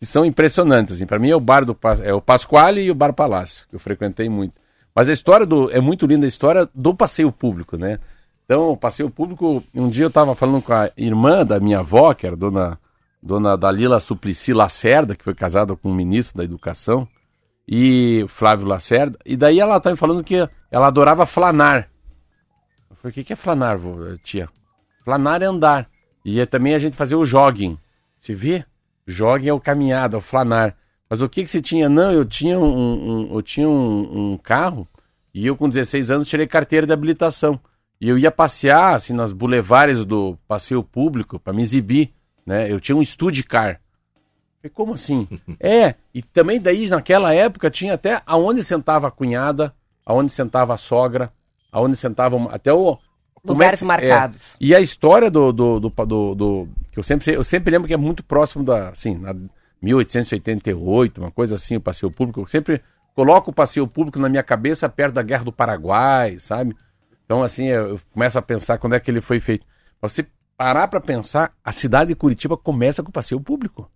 [0.00, 0.94] que são impressionantes.
[0.94, 1.06] Assim.
[1.06, 3.80] Para mim é o bar do é o Pasquale e o Bar Palácio, que eu
[3.80, 4.54] frequentei muito.
[4.94, 5.70] Mas a história do.
[5.70, 7.98] É muito linda a história do passeio público, né?
[8.44, 9.62] Então, o passeio público.
[9.74, 12.78] Um dia eu estava falando com a irmã da minha avó, que era dona,
[13.22, 17.08] dona Dalila Suplicy Lacerda, que foi casada com o ministro da Educação,
[17.66, 19.18] e Flávio Lacerda.
[19.24, 21.90] E daí ela estava falando que ela adorava flanar.
[22.90, 23.80] Eu falei, o que, que é flanar,
[24.22, 24.48] tia?
[25.04, 25.88] Flanar é andar.
[26.24, 27.78] E é também a gente fazer o jogging.
[28.20, 28.64] Você vê?
[29.06, 30.76] Jogging é o caminhada, é o flanar.
[31.08, 31.88] Mas o que que você tinha?
[31.88, 34.88] Não, eu tinha um, um eu tinha um, um, carro
[35.32, 37.58] e eu com 16 anos tirei carteira de habilitação.
[38.00, 42.12] E eu ia passear assim nas bulevares do passeio público para me exibir,
[42.44, 42.70] né?
[42.70, 43.80] Eu tinha um study car.
[44.62, 45.28] E como assim?
[45.60, 50.78] é, e também daí naquela época tinha até aonde sentava a cunhada, aonde sentava a
[50.78, 51.32] sogra,
[51.70, 52.98] aonde sentava até o
[53.44, 54.54] é lugares é, marcados.
[54.54, 57.86] É, e a história do do, do, do, do, que eu sempre eu sempre lembro
[57.86, 59.34] que é muito próximo da assim, na,
[59.84, 62.40] 1888, uma coisa assim, o passeio público.
[62.40, 62.82] Eu sempre
[63.14, 66.76] coloco o passeio público na minha cabeça perto da Guerra do Paraguai, sabe?
[67.24, 69.66] Então, assim, eu começo a pensar quando é que ele foi feito.
[70.00, 73.90] Você parar para pensar, a cidade de Curitiba começa com o passeio público.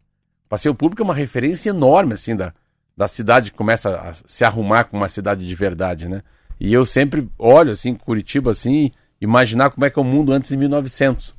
[0.46, 2.54] O passeio público é uma referência enorme, assim, da,
[2.96, 6.22] da cidade que começa a se arrumar como uma cidade de verdade, né?
[6.58, 10.50] E eu sempre olho, assim, Curitiba, assim, imaginar como é que é o mundo antes
[10.50, 11.36] de 1900.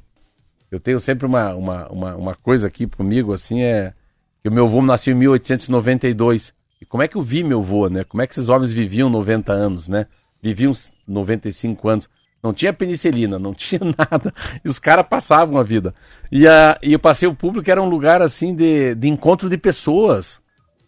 [0.72, 3.94] Eu tenho sempre uma, uma, uma, uma coisa aqui comigo, assim, é
[4.42, 6.54] que o meu avô nasceu em 1892.
[6.82, 8.04] E como é que eu vi meu avô, né?
[8.04, 10.08] Como é que esses homens viviam 90 anos, né?
[10.42, 10.72] Viviam
[11.08, 12.10] 95 anos.
[12.42, 14.34] Não tinha penicilina, não tinha nada.
[14.64, 15.94] E os caras passavam a vida.
[16.32, 20.40] E, a, e o passeio público era um lugar, assim, de, de encontro de pessoas.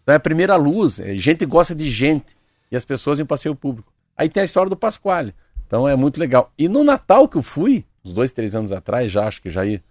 [0.02, 0.98] Então é a primeira luz.
[0.98, 2.36] É, gente gosta de gente.
[2.70, 3.92] E as pessoas em passeio público.
[4.16, 5.34] Aí tem a história do Pasquale.
[5.66, 6.50] Então é muito legal.
[6.58, 9.64] E no Natal que eu fui, uns dois, três anos atrás, já acho que já
[9.64, 9.82] ia.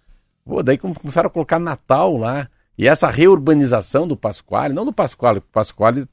[0.44, 2.48] Pô, daí começaram a colocar Natal lá.
[2.82, 6.04] E essa reurbanização do Pasquale, não do Pasquale, o Pasquale.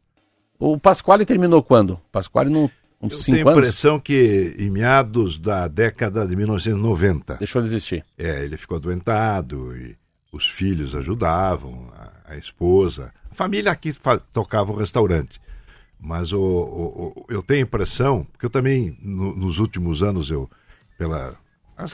[0.60, 1.93] O Pasquale terminou quando?
[1.93, 2.69] O Pasquale não.
[3.01, 7.38] Uns Eu tenho a impressão que em meados da década de 1990.
[7.38, 8.05] Deixou de existir.
[8.15, 9.97] É, ele ficou adoentado e
[10.32, 13.12] os filhos ajudavam, a, a esposa.
[13.32, 13.91] A família aqui
[14.32, 15.41] tocava o restaurante.
[15.99, 20.29] Mas o, o, o, eu tenho a impressão, porque eu também, no, nos últimos anos,
[20.29, 20.47] eu,
[20.99, 21.36] pelas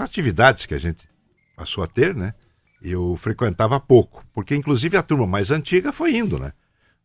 [0.01, 1.07] atividades que a gente
[1.55, 2.33] passou a ter, né?
[2.81, 6.53] Eu frequentava pouco, porque inclusive a turma mais antiga foi indo, né?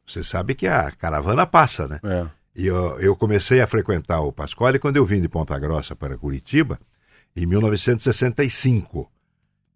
[0.07, 2.01] Você sabe que a caravana passa, né?
[2.03, 2.27] É.
[2.55, 6.19] E eu, eu, comecei a frequentar o Pasquale quando eu vim de Ponta Grossa para
[6.19, 6.81] Curitiba,
[7.35, 9.11] em 1965.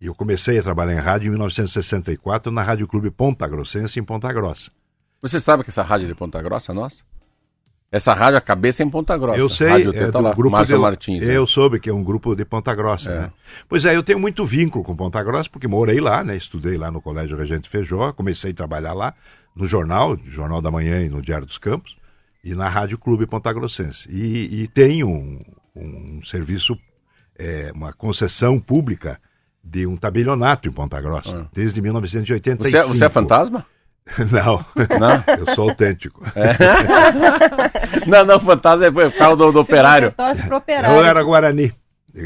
[0.00, 4.02] E eu comecei a trabalhar em rádio em 1964 na Rádio Clube Ponta Grossense, em
[4.02, 4.72] Ponta Grossa.
[5.22, 7.04] Você sabe que essa rádio de Ponta Grossa é nossa?
[7.94, 9.38] Essa rádio, a cabeça é em Ponta Grossa.
[9.38, 11.22] Eu sei, rádio é tá do lá, grupo Márcio de, Martins.
[11.22, 11.36] né?
[11.36, 13.20] Eu soube que é um grupo de Ponta Grossa, É.
[13.20, 13.32] né?
[13.68, 16.36] Pois é, eu tenho muito vínculo com Ponta Grossa, porque morei lá, né?
[16.36, 19.14] Estudei lá no Colégio Regente Feijó, comecei a trabalhar lá
[19.54, 21.96] no jornal, Jornal da Manhã e no Diário dos Campos,
[22.42, 24.08] e na Rádio Clube Ponta Grossense.
[24.10, 25.40] E, e tenho um,
[25.76, 26.76] um serviço,
[27.38, 29.20] é, uma concessão pública
[29.62, 31.46] de um tabelionato em Ponta Grossa, Ah.
[31.54, 32.68] desde 1985.
[32.70, 33.64] Você, é- você é fantasma?
[34.30, 34.64] Não,
[35.00, 35.24] Não?
[35.38, 36.22] eu sou autêntico.
[38.06, 40.08] não, não, fantasma é o carro do, do operário.
[40.08, 40.96] Você torce pro operário.
[40.98, 41.72] Eu era Guarani,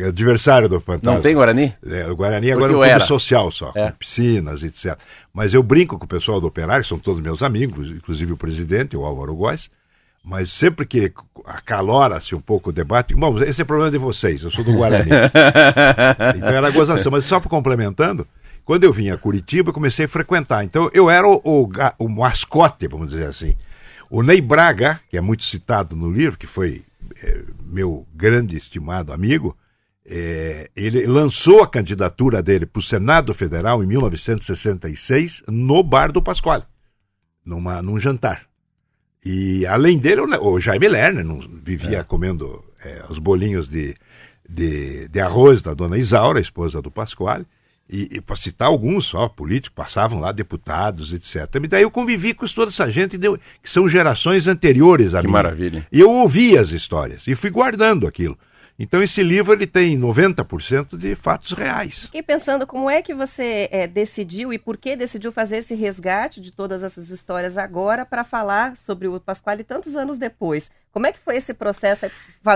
[0.06, 1.14] adversário do Fantasma.
[1.14, 1.72] Não tem Guarani?
[1.86, 3.04] É, o Guarani agora Porque é um clube era.
[3.04, 3.90] social só, É.
[3.90, 4.98] com piscinas, etc.
[5.32, 8.36] Mas eu brinco com o pessoal do Operário, que são todos meus amigos, inclusive o
[8.36, 9.70] presidente, o Álvaro Góes,
[10.24, 11.12] mas sempre que
[11.46, 15.10] acalora-se um pouco o debate, bom, esse é problema de vocês, eu sou do Guarani.
[16.36, 18.26] então era gozação, mas só para complementando,
[18.68, 20.62] quando eu vim a Curitiba, comecei a frequentar.
[20.62, 23.56] Então eu era o, o, o mascote, vamos dizer assim.
[24.10, 26.84] O Ney Braga, que é muito citado no livro, que foi
[27.22, 29.56] eh, meu grande estimado amigo,
[30.04, 36.20] eh, ele lançou a candidatura dele para o Senado Federal em 1966 no bar do
[36.20, 36.64] Pasquale,
[37.42, 38.42] numa, num jantar.
[39.24, 43.96] E além dele, o o Jaime Lerner não vivia comendo eh, os bolinhos de,
[44.46, 47.46] de, de arroz da dona Isaura, esposa do Pasquale.
[47.90, 51.48] E, e para citar alguns só, políticos, passavam lá, deputados, etc.
[51.64, 55.26] E daí eu convivi com toda essa gente, deu- que são gerações anteriores a Que
[55.26, 55.32] mim.
[55.32, 55.86] maravilha.
[55.90, 58.36] E eu ouvi as histórias e fui guardando aquilo.
[58.78, 62.02] Então esse livro ele tem 90% de fatos reais.
[62.02, 66.40] Fiquei pensando como é que você eh, decidiu e por que decidiu fazer esse resgate
[66.40, 70.70] de todas essas histórias agora para falar sobre o Pasquale tantos anos depois.
[70.92, 72.06] Como é que foi esse processo?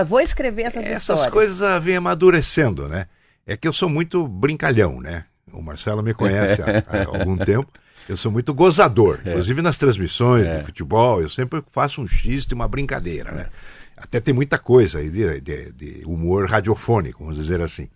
[0.07, 1.29] Vou escrever essas, Essas histórias.
[1.33, 3.07] coisas ah, vêm amadurecendo, né?
[3.45, 5.25] É que eu sou muito brincalhão, né?
[5.51, 7.71] O Marcelo me conhece há, há algum tempo.
[8.07, 9.19] Eu sou muito gozador.
[9.25, 13.47] Inclusive nas transmissões de futebol, eu sempre faço um xiste, uma brincadeira, né?
[13.95, 17.87] Até tem muita coisa aí de, de- de humor radiofônico, vamos dizer assim.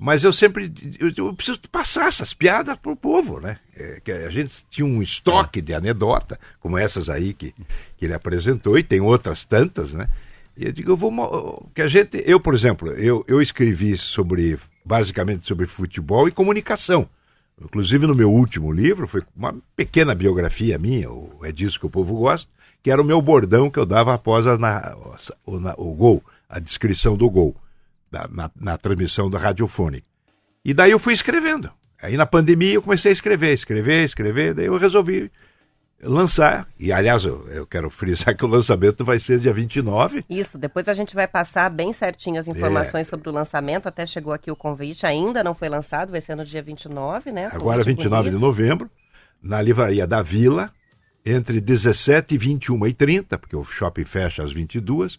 [0.00, 3.58] Mas eu sempre eu, eu preciso passar essas piadas pro povo, né?
[3.76, 7.52] É, que a gente tinha um estoque de anedota, como essas aí que,
[7.96, 10.08] que ele apresentou, e tem outras tantas, né?
[10.58, 11.70] E eu digo, eu vou.
[11.72, 12.20] Que a gente.
[12.26, 14.58] Eu, por exemplo, eu, eu escrevi sobre.
[14.84, 17.08] basicamente sobre futebol e comunicação.
[17.62, 21.08] Inclusive no meu último livro, foi uma pequena biografia minha,
[21.42, 22.48] É Disso que o Povo Gosta,
[22.82, 24.96] que era o meu bordão que eu dava após a, na-
[25.46, 27.56] o, na- o gol, a descrição do gol,
[28.10, 30.06] da- na, na transmissão da radiofônica.
[30.64, 31.70] E daí eu fui escrevendo.
[32.00, 35.30] Aí na pandemia eu comecei a escrever, escrever, escrever, daí eu resolvi
[36.02, 36.66] lançar.
[36.78, 40.24] E aliás, eu, eu quero frisar que o lançamento vai ser dia 29.
[40.28, 43.10] Isso, depois a gente vai passar bem certinho as informações É.
[43.10, 43.86] sobre o lançamento.
[43.88, 47.46] Até chegou aqui o convite, ainda não foi lançado, vai ser no dia 29, né?
[47.52, 48.44] Agora, Convite 29 de bonito.
[48.46, 48.90] novembro,
[49.42, 50.70] na livraria da Vila,
[51.24, 55.18] entre 17 e 21 e 30, porque o shopping fecha às 22,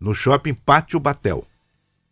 [0.00, 1.44] no shopping Pátio Batel.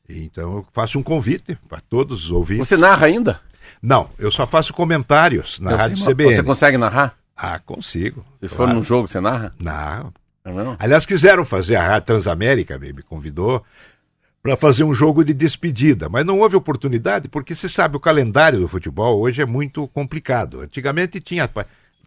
[0.08, 2.66] Então eu faço um convite para todos os ouvintes.
[2.68, 3.40] Você narra ainda?
[3.82, 6.34] Não, eu só faço comentários na Eu Rádio sei, mas CBN.
[6.36, 7.14] Você consegue narrar?
[7.38, 8.24] Ah, consigo.
[8.40, 8.74] Se for claro.
[8.74, 9.54] num jogo, você narra?
[9.60, 10.12] Não.
[10.44, 10.76] Mesmo?
[10.78, 13.64] Aliás, quiseram fazer, a Rádio Transamérica me, convidou
[14.42, 18.60] para fazer um jogo de despedida, mas não houve oportunidade, porque você sabe, o calendário
[18.60, 20.60] do futebol hoje é muito complicado.
[20.60, 21.48] Antigamente tinha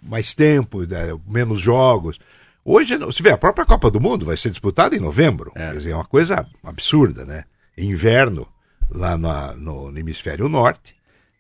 [0.04, 2.20] mais tempo, né, menos jogos.
[2.65, 5.52] Hoje, se vê, a própria Copa do Mundo vai ser disputada em novembro.
[5.56, 5.67] É.
[5.67, 7.46] Quer dizer, é uma coisa absurda, né?
[7.78, 8.48] Inverno
[8.89, 10.96] lá no, no hemisfério norte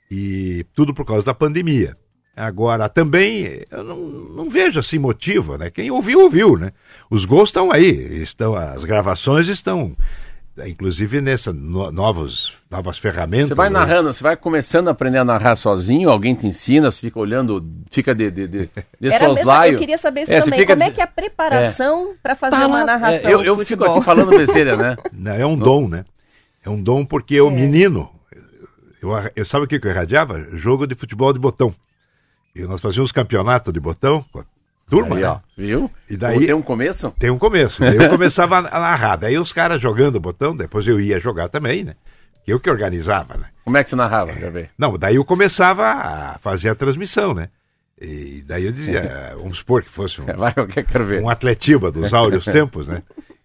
[0.09, 1.97] e tudo por causa da pandemia.
[2.35, 5.69] Agora, também, eu não, não vejo assim motivo, né?
[5.69, 6.71] Quem ouviu, ouviu, né?
[7.09, 7.89] Os gols estão aí,
[8.21, 9.95] estão, as gravações estão,
[10.65, 13.49] inclusive nessa no- novos, novas ferramentas.
[13.49, 13.77] Você vai né?
[13.79, 17.63] narrando, você vai começando a aprender a narrar sozinho, alguém te ensina, você fica olhando,
[17.89, 19.73] fica de, de, de, de Era soslaio.
[19.73, 20.59] eu queria saber isso É, também.
[20.59, 23.29] fica Como é que é a preparação para fazer Tá uma lá, narração?
[23.29, 24.95] é, eu eu fico aqui falando besteira, né?
[25.11, 26.05] Não, é um dom, né?
[26.63, 28.09] É um dom porque o menino,
[29.01, 30.47] eu, arra- eu sabe o que que eu irradiava?
[30.53, 31.73] Jogo de futebol de botão.
[32.55, 34.45] E nós fazíamos campeonato de botão com a
[34.89, 35.27] turma, Aí, né?
[35.29, 35.89] ó, viu?
[36.09, 37.11] E daí- Tem um começo?
[37.17, 37.79] Tem um começo.
[37.79, 39.15] Daí eu começava a narrar.
[39.15, 41.95] Daí os caras jogando o botão, depois eu ia jogar também, né?
[42.45, 43.45] Eu que organizava, né?
[43.63, 44.31] Como é que você narrava?
[44.33, 44.71] Ver?
[44.77, 47.49] Não, daí eu começava a fazer a transmissão, né?
[48.01, 51.21] E daí eu dizia, vamos supor que fosse um, Vai, eu quero ver.
[51.21, 53.03] um Atletiba dos áureos tempos, né?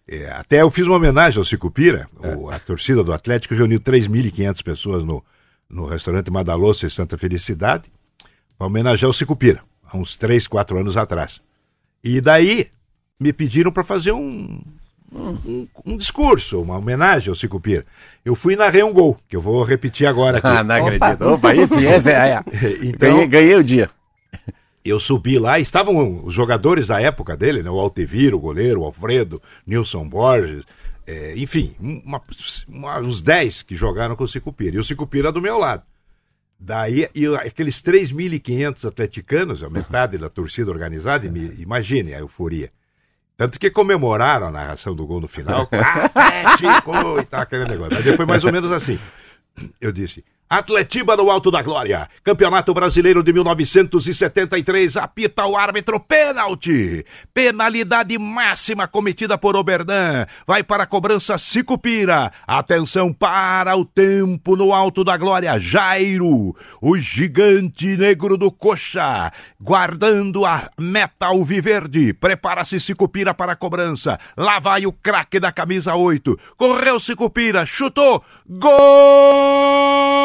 [0.08, 4.62] É, até eu fiz uma homenagem ao Cicupira, o- a torcida do Atlético reuniu 3.500
[4.62, 5.22] pessoas no,
[5.68, 7.84] no restaurante Madaloça em Santa Felicidade
[8.58, 11.40] para homenagear o Cicupira, há uns 3, 4 anos atrás.
[12.02, 12.68] E daí
[13.18, 14.60] me pediram para fazer um,
[15.12, 17.84] um, um discurso, uma homenagem ao Cicupira.
[18.24, 20.46] Eu fui e narrei um gol, que eu vou repetir agora aqui.
[20.46, 21.28] Ah, não acredito.
[21.28, 22.30] Opa, isso esse é.
[22.30, 22.44] é.
[22.82, 23.90] Então, Ganhei, ganhei o dia.
[24.84, 27.70] eu subi lá, estavam os jogadores da época dele, né?
[27.70, 30.64] O Alteviro, o goleiro, o Alfredo, Nilson Borges,
[31.06, 32.20] é, enfim, uma,
[32.68, 34.76] uma, uns 10 que jogaram com o Sicupira.
[34.76, 35.82] E o Sicupira do meu lado.
[36.58, 42.72] Daí, e aqueles 3.500 atleticanos, a metade da torcida organizada, imagine a euforia.
[43.36, 45.68] Tanto que comemoraram a narração do gol no final.
[45.70, 47.20] Atlético!
[47.20, 47.92] e tal, aquele negócio.
[47.94, 48.98] Mas depois mais ou menos assim.
[49.80, 52.09] Eu disse, Atletiba no Alto da Glória.
[52.22, 54.96] Campeonato Brasileiro de 1973.
[54.96, 57.04] Apita o árbitro pênalti.
[57.35, 60.24] Penalidade máxima cometida por Oberdan.
[60.46, 62.30] Vai para a cobrança Sicupira.
[62.46, 65.59] Atenção para o tempo no Alto da Glória.
[65.59, 69.32] Jairo, o gigante negro do coxa.
[69.61, 72.12] Guardando a meta alviverde.
[72.12, 74.16] Prepara-se Sicupira para a cobrança.
[74.37, 76.38] Lá vai o craque da camisa 8.
[76.56, 77.66] Correu Sicupira.
[77.66, 78.22] Chutou.
[78.48, 80.15] Gol!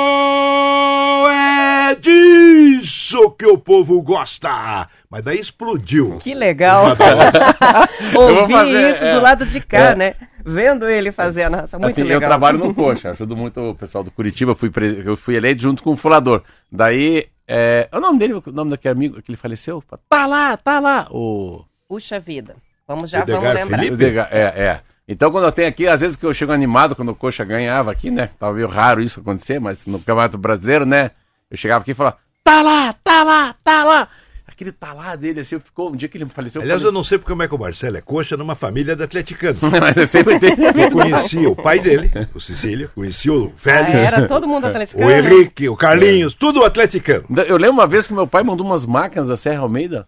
[2.02, 4.90] Disso que o povo gosta.
[5.10, 6.18] Mas daí explodiu.
[6.18, 6.88] Que legal.
[8.16, 9.96] Ouvir fazer, isso é, do lado de cá, é.
[9.96, 10.16] né?
[10.44, 11.80] Vendo ele fazer a narração.
[11.80, 12.22] Muito assim, legal.
[12.22, 14.56] Eu trabalho no Coxa, ajudo muito o pessoal do Curitiba.
[14.56, 14.72] Fui
[15.06, 16.44] eu fui eleito junto com o Fulador.
[16.72, 19.84] Daí, é, o nome dele, o nome daquele amigo que ele faleceu?
[20.10, 21.08] Tá lá, tá lá.
[21.12, 21.64] O...
[21.88, 22.56] Puxa vida.
[22.88, 23.84] Vamos já, vamos lembrar.
[24.32, 24.82] é, é.
[25.08, 27.92] Então, quando eu tenho aqui, às vezes que eu chego animado, quando o Coxa ganhava
[27.92, 28.30] aqui, né?
[28.40, 31.12] Tava meio raro isso acontecer, mas no Campeonato Brasileiro, né?
[31.52, 34.08] Eu chegava aqui e falava, tá lá, tá lá, tá lá.
[34.48, 35.92] Aquele tá lá dele, assim, ficou.
[35.92, 36.62] Um dia que ele faleceu.
[36.62, 36.90] Aliás, eu, falei...
[36.90, 39.58] eu não sei porque como é que o Marcelo é coxa numa família de atleticano.
[39.82, 40.56] mas eu sempre tenho.
[40.62, 43.96] Eu conhecia o pai dele, o Cecília, conhecia o Félix.
[43.96, 45.08] Ah, era todo mundo atleticano.
[45.08, 47.26] O Henrique, o Carlinhos, tudo atleticano.
[47.48, 50.08] Eu lembro uma vez que meu pai mandou umas máquinas da Serra Almeida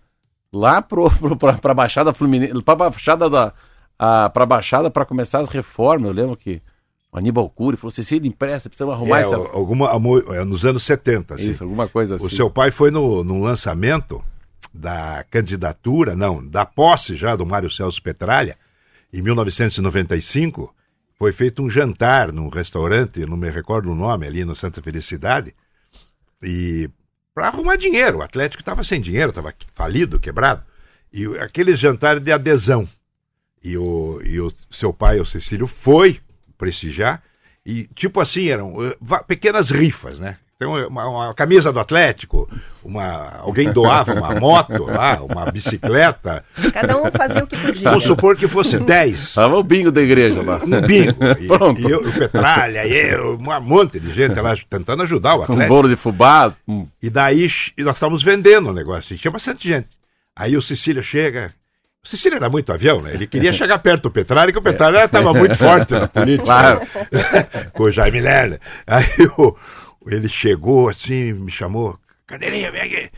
[0.52, 3.54] lá pro, pro, pra, pra Baixada Fluminense, pra Baixada da
[3.98, 6.10] para a Baixada para começar as reformas.
[6.10, 6.62] Eu lembro que
[7.14, 9.36] Aníbal Cury falou: Cecília, empresta, precisamos arrumar é, essa.
[9.36, 9.90] Alguma,
[10.36, 11.36] é, nos anos 70.
[11.36, 11.52] Assim.
[11.52, 12.26] Isso, alguma coisa assim.
[12.26, 14.24] O seu pai foi no, no lançamento
[14.74, 18.58] da candidatura, não, da posse já do Mário Celso Petralha,
[19.14, 20.74] em 1995.
[21.16, 25.54] Foi feito um jantar num restaurante, não me recordo o nome, ali no Santa Felicidade,
[26.42, 26.90] e
[27.34, 28.18] para arrumar dinheiro.
[28.18, 30.64] O Atlético estava sem dinheiro, estava falido, quebrado.
[31.14, 32.90] E aquele jantar de adesão
[33.64, 36.20] e o, e o seu pai, o Cecílio, foi
[36.64, 37.22] prestigiar.
[37.66, 40.38] E, tipo assim, eram uh, pequenas rifas, né?
[40.56, 42.50] Então, uma, uma, camisa do Atlético,
[42.84, 46.46] uma, alguém doava uma moto lá, uma bicicleta.
[46.74, 47.90] Cada um fazia o que podia.
[47.90, 49.34] Vamos supor que fosse 10.
[49.34, 50.62] Tava o bingo da igreja lá.
[50.64, 51.14] Um bingo.
[51.40, 51.82] E, Pronto.
[51.82, 55.66] e eu, o Petralha, e eu, um monte de gente lá tentando ajudar o Atlético.
[55.66, 56.54] Um bolo de fubá.
[57.02, 57.50] E daí
[57.80, 59.14] nós estávamos vendendo o negócio.
[59.14, 59.90] E tinha bastante gente.
[60.36, 61.54] Aí o Cecílio chega,
[62.04, 63.14] o Cecília era muito avião, né?
[63.14, 66.44] Ele queria chegar perto do Petralha, que o Petralha estava muito forte na política.
[66.44, 66.82] Claro.
[67.72, 68.60] Com o Jaime Lerner.
[68.86, 69.06] Aí
[69.38, 69.56] o,
[70.06, 73.12] ele chegou assim, me chamou, Cadeirinha, vem aqui.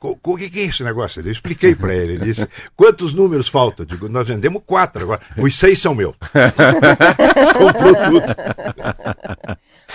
[0.00, 1.20] O que, que é esse negócio?
[1.20, 2.14] Eu expliquei para ele.
[2.14, 3.84] Ele disse: quantos números faltam?
[3.84, 5.20] Eu digo, nós vendemos quatro agora.
[5.36, 6.14] Os seis são meus.
[7.58, 8.26] Comprou tudo.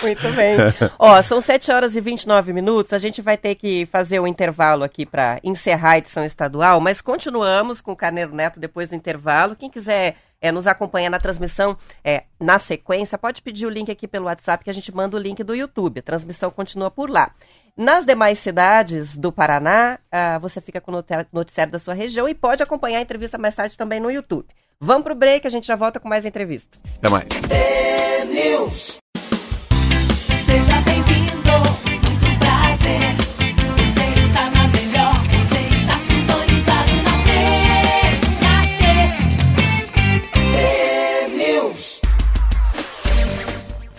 [0.02, 0.56] Muito bem.
[0.98, 2.92] Ó, são 7 horas e 29 minutos.
[2.92, 6.80] A gente vai ter que fazer o um intervalo aqui para encerrar a edição estadual,
[6.80, 9.56] mas continuamos com o Carneiro Neto depois do intervalo.
[9.56, 14.08] Quem quiser é, nos acompanhar na transmissão é, na sequência, pode pedir o link aqui
[14.08, 16.00] pelo WhatsApp que a gente manda o link do YouTube.
[16.00, 17.30] A transmissão continua por lá.
[17.76, 22.34] Nas demais cidades do Paraná, uh, você fica com o noticiário da sua região e
[22.34, 24.46] pode acompanhar a entrevista mais tarde também no YouTube.
[24.78, 26.76] Vamos pro break, a gente já volta com mais entrevista.
[26.98, 27.28] Até mais.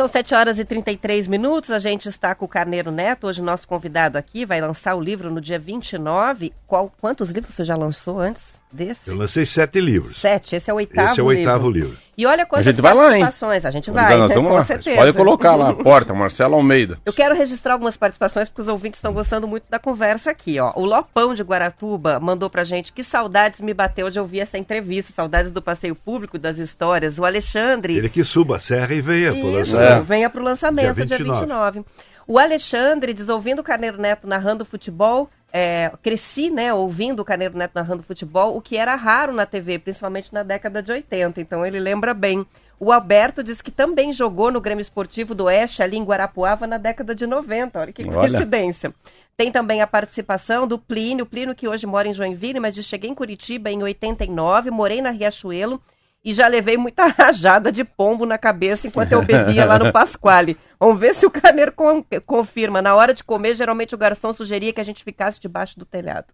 [0.03, 1.71] São 7 horas e 33 minutos.
[1.71, 3.25] A gente está com o Carneiro Neto.
[3.25, 6.51] Hoje, nosso convidado aqui vai lançar o livro no dia 29.
[6.67, 8.62] Qual, quantos livros você já lançou antes?
[8.73, 9.09] Desse?
[9.09, 10.17] Eu lancei sete livros.
[10.17, 11.89] Sete, esse é o oitavo Esse é o oitavo livro.
[11.89, 12.03] livro.
[12.15, 13.23] E olha quantas a gente vai lá, hein?
[13.23, 14.63] A gente vai, nós com lá.
[14.63, 14.97] certeza.
[14.97, 16.99] Pode colocar lá, porta, Marcelo Almeida.
[17.03, 20.71] Eu quero registrar algumas participações, porque os ouvintes estão gostando muito da conversa aqui, ó.
[20.75, 25.11] O Lopão de Guaratuba mandou pra gente que saudades me bateu de ouvir essa entrevista,
[25.11, 27.17] saudades do passeio público, das histórias.
[27.17, 27.97] O Alexandre...
[27.97, 29.91] Ele que suba a serra e venha Isso, pro lançamento.
[29.91, 30.01] É.
[30.01, 31.23] venha pro lançamento, dia 29.
[31.23, 31.85] Dia 29.
[32.27, 37.55] O Alexandre diz, ouvindo o Carneiro Neto narrando futebol é, cresci, né, ouvindo o Caneiro
[37.55, 41.39] Neto narrando futebol, o que era raro na TV, principalmente na década de 80.
[41.39, 42.43] Então ele lembra bem.
[42.79, 46.79] O Alberto diz que também jogou no Grêmio Esportivo do Oeste, ali em Guarapuava, na
[46.79, 47.79] década de 90.
[47.79, 48.89] Olha que coincidência.
[48.89, 49.13] Olha.
[49.37, 53.09] Tem também a participação do Plínio, Plínio que hoje mora em Joinville, mas diz, cheguei
[53.09, 55.79] em Curitiba em 89, morei na Riachuelo
[56.23, 60.57] e já levei muita rajada de pombo na cabeça enquanto eu bebia lá no Pasquale.
[60.79, 62.81] Vamos ver se o Carneiro con confirma.
[62.81, 66.27] Na hora de comer, geralmente o garçom sugeria que a gente ficasse debaixo do telhado.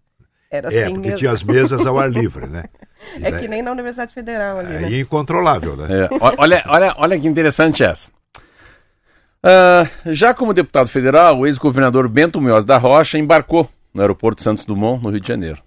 [0.50, 1.18] Era é, assim porque mesmo.
[1.18, 2.64] tinha as mesas ao ar livre, né?
[3.16, 4.78] E É daí- que nem na Universidade Federal ali, né?
[4.86, 5.86] Aí é incontrolável, né?
[6.04, 8.10] É, olha, olha, olha que interessante essa.
[9.42, 14.64] Ah, já como deputado federal, o ex-governador Bento Munhoz da Rocha embarcou no aeroporto Santos
[14.64, 15.62] Dumont, no Rio de Janeiro.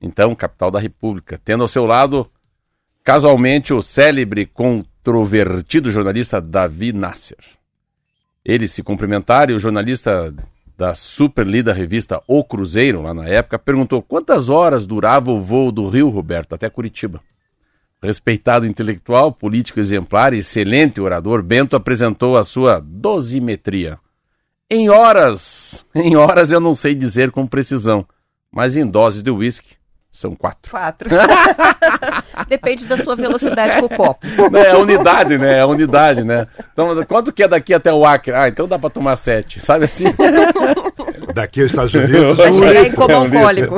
[0.00, 2.28] Então, capital da República, tendo ao seu lado,
[3.02, 7.38] casualmente, o célebre controvertido jornalista Davi Nasser.
[8.44, 10.34] Eles se cumprimentaram e o jornalista
[10.76, 15.70] da super lida revista O Cruzeiro, lá na época, perguntou quantas horas durava o voo
[15.70, 17.20] do Rio, Roberto, até Curitiba.
[18.02, 23.96] Respeitado intelectual, político exemplar e excelente orador, Bento apresentou a sua dosimetria.
[24.68, 28.04] Em horas, em horas eu não sei dizer com precisão,
[28.50, 29.76] mas em doses de uísque
[30.12, 30.70] são quatro.
[30.70, 31.08] Quatro.
[32.46, 34.26] Depende da sua velocidade com o copo.
[34.56, 35.54] É a unidade, né?
[35.58, 36.46] É a unidade, né?
[36.72, 38.34] Então, quanto que é daqui até o Acre?
[38.34, 40.04] Ah, então dá pra tomar sete, sabe assim?
[41.34, 42.96] Daqui aos Estados Unidos, Vai chegar em litro.
[42.96, 43.74] coma alcoólico.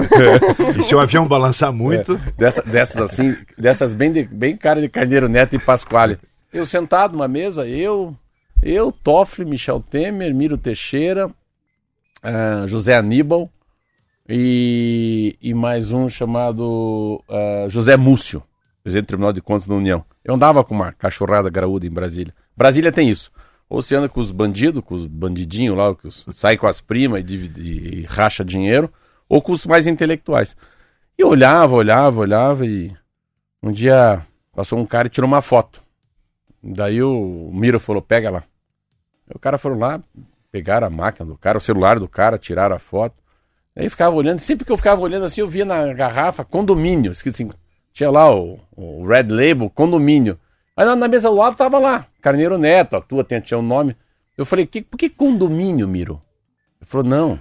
[0.78, 4.89] E se o avião balançar muito, Dessa- dessas assim, dessas bem, de, bem cara de
[4.89, 6.18] Carneiro Neto e Pasquale.
[6.53, 8.12] Eu sentado numa mesa, eu,
[8.61, 11.30] eu, Toffoli, Michel Temer, Miro Teixeira,
[12.22, 13.49] ah, José Aníbal
[14.28, 18.42] e, e mais um chamado ah, José Múcio,
[18.82, 20.04] presidente do Tribunal de Contas da União.
[20.24, 22.34] Eu andava com uma cachorrada graúda em Brasília.
[22.56, 23.30] Brasília tem isso.
[23.68, 27.20] Ou você anda com os bandidos, com os bandidinhos lá, que sai com as primas
[27.20, 28.92] e, divide- e racha dinheiro,
[29.28, 30.56] ou com os mais intelectuais.
[31.18, 32.92] E eu olhava, olhava, olhava e
[33.62, 34.22] um dia
[34.54, 35.82] passou um cara e tirou uma foto.
[36.62, 38.44] Daí o Miro falou, pega lá.
[39.34, 40.02] O cara foram lá,
[40.52, 43.16] pegaram a máquina do cara, o celular do cara, tiraram a foto.
[43.76, 47.34] Aí ficava olhando, sempre que eu ficava olhando assim, eu via na garrafa condomínio, escrito
[47.34, 47.50] assim,
[47.92, 50.38] tinha lá o, o Red Label, condomínio.
[50.76, 53.96] Aí na, mesa do lado tava lá, Carneiro Neto, a tua tinha, um nome.
[54.36, 56.20] Eu falei, que, por que condomínio, Miro?
[56.80, 57.40] Ele falou, não,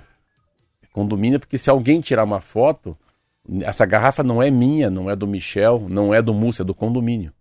[0.91, 2.97] condomínio é porque se alguém tirar uma foto,
[3.61, 6.73] essa garrafa não é minha, não é do Michel, não é do Múcio, é do
[6.73, 7.33] condomínio.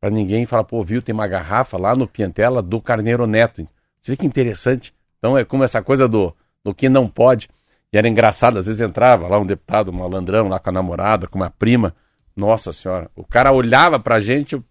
[0.00, 3.66] Pra ninguém falar, pô, viu, tem uma garrafa lá no Piantela do Carneiro Neto.
[4.00, 4.94] Você vê que interessante.
[5.18, 6.34] Então é como essa coisa do,
[6.64, 7.48] do que não pode.
[7.92, 11.26] E era engraçado, às vezes entrava lá um deputado, um malandrão, lá com a namorada,
[11.26, 11.94] com uma prima.
[12.36, 14.64] Nossa senhora, o cara olhava pra gente, o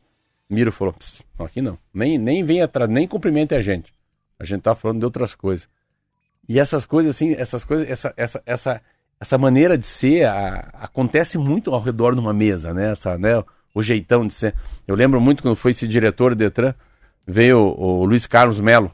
[0.49, 3.93] Miro falou, "Pss, não, aqui não, nem, nem vem atrás, nem cumprimente a gente.
[4.39, 5.68] A gente tá falando de outras coisas.
[6.47, 8.82] E essas coisas assim, essas coisas, essa, essa, essa,
[9.20, 12.91] essa maneira de ser a- acontece muito ao redor de uma mesa, né?
[12.91, 13.43] Essa, né?
[13.74, 14.55] O jeitão de ser.
[14.88, 16.74] Eu lembro muito quando foi esse diretor Detran,
[17.26, 18.93] veio o, o Luiz Carlos Melo,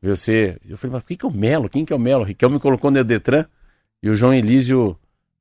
[0.00, 0.60] veio ser.
[0.64, 1.68] Eu falei, mas quem que é o Melo?
[1.68, 2.22] Quem que é o Melo?
[2.22, 3.44] O Riquelme me colocou no Detran
[4.04, 4.98] e o João Elísio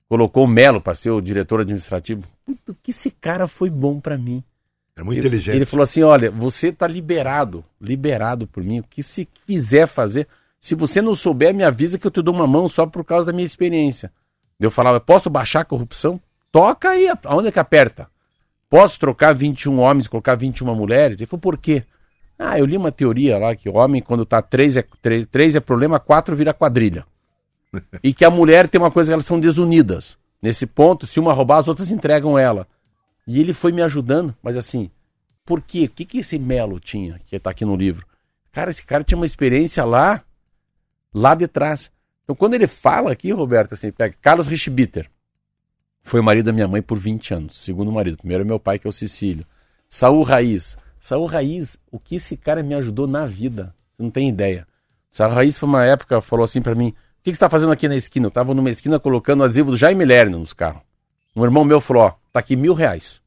[0.07, 2.25] colocou o Melo para ser o diretor administrativo.
[2.45, 4.41] Puta, que esse cara foi bom para mim.
[4.95, 5.55] é muito Ele- inteligente.
[5.57, 8.79] Ele falou assim: olha, você tá liberado, liberado por mim.
[8.79, 12.33] O que se quiser fazer, se você não souber, me avisa que eu te dou
[12.33, 14.11] uma mão só por causa da minha experiência.
[14.57, 16.17] Eu falava: posso baixar a corrupção?
[16.49, 18.07] Toca aí, aonde é que aperta?
[18.69, 21.17] Posso trocar 21 homens e colocar 21 mulheres?
[21.17, 21.83] Ele falou: por quê?
[22.39, 25.55] Ah, eu li uma teoria lá que o homem, quando tá três é, três, três
[25.55, 27.05] é problema, quatro vira quadrilha.
[28.03, 30.17] E que a mulher tem uma coisa que elas são desunidas.
[30.41, 32.67] Nesse ponto, se uma roubar, as outras entregam ela.
[33.25, 34.91] E ele foi me ajudando, mas assim,
[35.45, 35.85] por quê?
[35.85, 38.05] O que, que esse Melo tinha, que tá aqui no livro?
[38.51, 40.21] Cara, esse cara tinha uma experiência lá,
[41.13, 41.91] lá de trás.
[42.23, 45.09] Então, quando ele fala aqui, Roberto, assim, pega Carlos Richbiter,
[46.03, 48.17] foi o marido da minha mãe por 20 anos, segundo marido.
[48.17, 49.45] Primeiro é meu pai, que é o Cecílio.
[49.89, 50.77] Saul Raiz.
[50.99, 53.73] Saul Raiz, o que esse cara me ajudou na vida?
[53.95, 54.67] Você não tem ideia.
[55.11, 56.93] Saul Raiz foi uma época, falou assim pra mim,
[57.23, 58.27] que, que você tá fazendo aqui na esquina?
[58.27, 60.81] Eu tava numa esquina colocando adesivo do Jaime Lerner nos carros.
[61.35, 63.21] Um irmão meu falou, ó, tá aqui mil reais.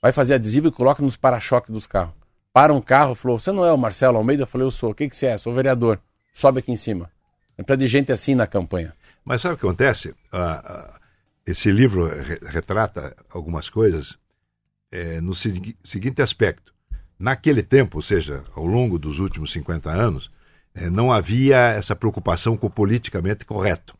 [0.00, 2.14] Vai fazer adesivo e coloca nos para-choques dos carros.
[2.52, 4.44] Para um carro, falou, você não é o Marcelo Almeida?
[4.44, 4.90] Eu falei, eu sou.
[4.90, 5.38] O que, que você é?
[5.38, 6.00] Sou vereador.
[6.32, 7.10] Sobe aqui em cima.
[7.56, 8.94] É de gente assim na campanha.
[9.24, 10.14] Mas sabe o que acontece?
[10.32, 11.00] Ah, ah,
[11.44, 14.16] esse livro re- retrata algumas coisas
[14.92, 16.72] eh, no segui- seguinte aspecto.
[17.18, 20.30] Naquele tempo, ou seja, ao longo dos últimos 50 anos,
[20.90, 23.96] não havia essa preocupação com o politicamente correto.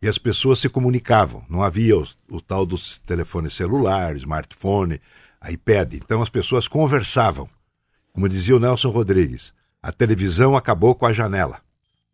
[0.00, 1.44] E as pessoas se comunicavam.
[1.48, 5.00] Não havia o, o tal dos telefones celulares, smartphone,
[5.48, 5.94] iPad.
[5.94, 7.48] Então as pessoas conversavam.
[8.12, 9.52] Como dizia o Nelson Rodrigues,
[9.82, 11.58] a televisão acabou com a janela.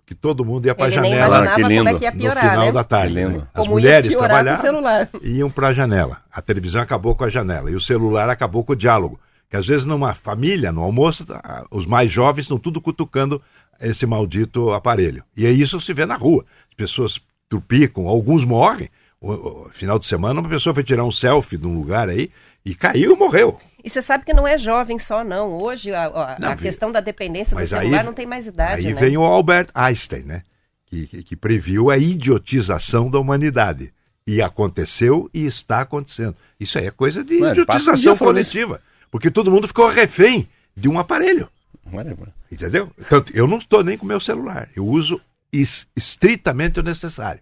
[0.06, 1.88] Que todo mundo ia para a janela que como lindo.
[1.88, 2.72] é que ia no piorar, final né?
[2.72, 3.14] da tarde.
[3.14, 3.46] Né?
[3.52, 5.08] As Como mulheres piorar trabalhavam celular.
[5.22, 6.22] e iam para a janela.
[6.32, 9.20] A televisão acabou com a janela e o celular acabou com o diálogo.
[9.50, 11.26] Que às vezes numa família, no almoço,
[11.70, 13.42] os mais jovens estão tudo cutucando
[13.80, 15.22] esse maldito aparelho.
[15.36, 16.44] E é isso que se vê na rua.
[16.70, 18.88] As pessoas trupicam, alguns morrem.
[19.20, 22.30] O, o- final de semana, uma pessoa foi tirar um selfie de um lugar aí
[22.64, 23.58] e caiu e morreu.
[23.82, 25.52] E você sabe que não é jovem só, não.
[25.52, 28.26] Hoje a, a- a Não, vi- questão da dependência do Mas celular aí- não tem
[28.26, 29.00] mais idade, Aí né?
[29.00, 30.42] vem o Albert Einstein, né?
[30.86, 33.92] Que, que, que previu a idiotização da humanidade.
[34.26, 36.36] E aconteceu e está acontecendo.
[36.60, 38.52] Isso aí é coisa de idiotização falando isso.
[38.52, 38.80] coletiva.
[39.10, 41.48] Porque todo mundo ficou refém de um aparelho.
[41.92, 42.16] Mano.
[42.50, 42.90] Entendeu?
[43.08, 44.68] Tanto, eu não estou nem com meu celular.
[44.76, 45.20] Eu uso
[45.52, 47.40] es- estritamente o necessário.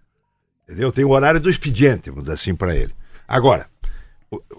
[0.64, 0.88] Entendeu?
[0.88, 2.92] Eu tenho o horário do expediente, vamos dizer assim, para ele.
[3.28, 3.68] Agora,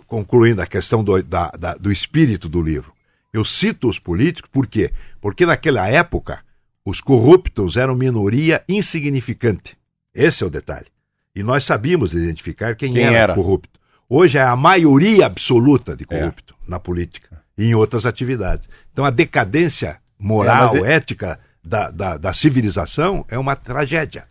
[0.07, 2.93] concluindo a questão do, da- da- do espírito do livro,
[3.33, 4.91] eu cito os políticos, por quê?
[5.21, 6.39] Porque naquela época,
[6.85, 9.77] os corruptos eram minoria insignificante.
[10.13, 10.87] Esse é o detalhe.
[11.35, 13.35] E nós sabíamos identificar quem, Quem era, era.
[13.35, 13.77] corrupto.
[14.09, 16.07] Hoje é a maioria absoluta de É.
[16.07, 17.26] corrupto na política
[17.57, 18.67] e em outras atividades.
[18.93, 24.25] Então a decadência moral, É, é- ética da, da, da civilização é uma tragédia.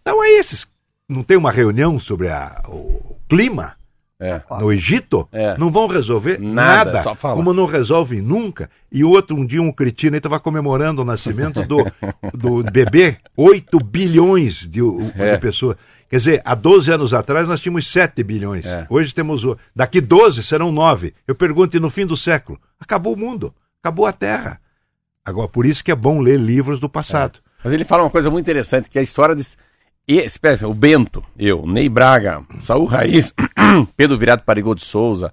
[0.00, 0.66] Então é esses.
[1.08, 3.74] Não tem uma reunião sobre a- o clima
[4.18, 4.40] É.
[4.58, 5.28] no Egito?
[5.32, 5.58] É.
[5.58, 8.70] Não vão resolver Nada, nada, como não resolvem nunca.
[8.90, 11.84] E outro, um dia um cretino estava comemorando o nascimento do,
[12.32, 14.80] do bebê, 8 bilhões de,
[15.18, 15.34] É.
[15.34, 15.76] de pessoas.
[16.12, 18.66] Quer dizer, há 12 anos atrás nós tínhamos 7 bilhões.
[18.66, 18.86] É.
[18.90, 19.44] Hoje temos.
[19.74, 21.14] Daqui 12 serão 9.
[21.26, 22.60] Eu pergunto, e no fim do século?
[22.78, 24.60] Acabou o mundo, acabou a Terra.
[25.24, 27.38] Agora, por isso que é bom ler livros do passado.
[27.64, 29.42] Mas ele fala uma coisa muito interessante, que é a história de...
[30.06, 33.32] Espécie, o Bento, eu, Ney Braga, Saul Raiz,
[33.96, 35.32] Pedro Virado Parigol de Souza,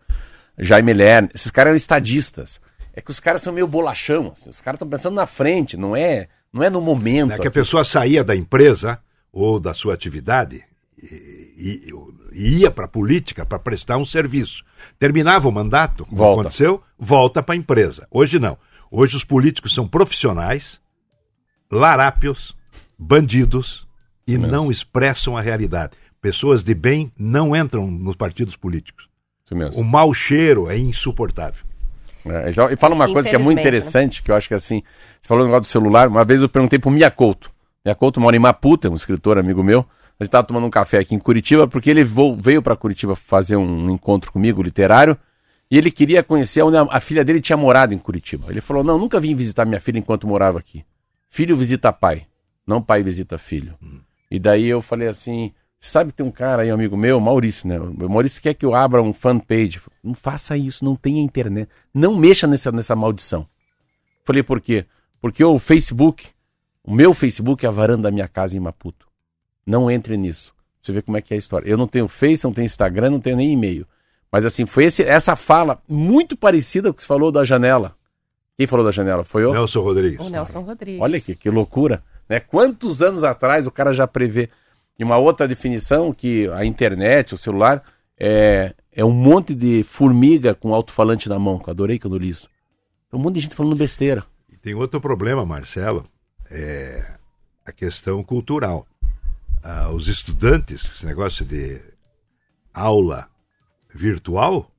[0.58, 2.62] Jaime Lerner, esses caras eram estadistas.
[2.94, 5.94] É que os caras são meio bolachão, assim, os caras estão pensando na frente, não
[5.94, 7.32] é, não é no momento.
[7.32, 8.98] Né, que a pessoa saía da empresa
[9.34, 10.69] ou da sua atividade
[12.32, 14.64] ia para a política para prestar um serviço.
[14.98, 16.42] Terminava o mandato, como Volta.
[16.42, 18.08] aconteceu, volta para a empresa.
[18.12, 18.58] Hoje não.
[18.92, 20.80] Hoje os políticos são profissionais,
[21.72, 22.56] larápios,
[22.98, 23.88] bandidos
[24.28, 24.48] e mesmo.
[24.48, 25.94] não expressam a realidade.
[26.22, 29.08] Pessoas de bem não entram nos partidos políticos.
[29.52, 29.82] Mesmo.
[29.82, 31.66] O mau cheiro é insuportável.
[32.26, 34.54] É, então, e fala uma coisa que é muito Infelizmente, interessante, que eu acho que
[34.54, 34.84] assim,
[35.20, 37.52] você falou no negócio do celular, uma vez eu perguntei pro Miyakoto.
[37.84, 39.86] Miyakoto mora em Maputa, um escritor amigo meu.
[40.20, 43.56] A gente tava tomando um café aqui em Curitiba, porque ele veio para Curitiba fazer
[43.56, 45.18] um encontro comigo, literário,
[45.72, 48.48] e ele queria conhecer onde a, filha dele tinha morado em Curitiba.
[48.50, 50.84] Ele falou, não, nunca vim visitar minha filha enquanto morava aqui.
[51.30, 52.28] Filho visita pai,
[52.68, 53.76] não pai visita filho.
[54.30, 57.80] E daí eu falei assim, sabe tem um cara aí, amigo meu, Maurício, né?
[57.80, 59.80] O Maurício quer que eu abra um fanpage.
[59.80, 61.70] Falei, Não faça isso, não tenha internet.
[61.94, 63.48] Não mexa nessa, nessa maldição.
[64.26, 64.86] Falei, por quê?
[65.22, 66.28] Porque o Facebook,
[66.84, 69.09] o meu Facebook é a varanda da minha casa em Maputo.
[69.70, 70.52] Não entre nisso.
[70.82, 71.70] Você vê como é que é a história.
[71.70, 73.86] Eu não tenho Face, não tenho Instagram, não tenho nem e-mail.
[74.32, 77.96] Mas assim, foi esse, essa fala muito parecida com o que você falou da janela.
[78.58, 79.24] Quem falou da janela?
[79.24, 79.54] Foi eu?
[79.54, 80.26] Nelson Rodrigues.
[80.26, 81.00] O Nelson Rodrigues.
[81.00, 82.04] Olha que, que loucura.
[82.28, 82.40] Né?
[82.40, 84.50] Quantos anos atrás o cara já prevê?
[84.98, 87.84] E uma outra definição que a internet, o celular,
[88.18, 91.60] é, é um monte de formiga com alto-falante na mão.
[91.60, 92.50] que eu adorei quando eu li isso.
[93.10, 94.26] Tem um monte de gente falando besteira.
[94.52, 96.06] E tem outro problema, Marcelo,
[96.50, 97.14] é
[97.66, 98.86] a questão cultural.
[99.62, 101.82] Ah, os estudantes, esse negócio de
[102.74, 103.30] aula
[103.94, 104.72] virtual,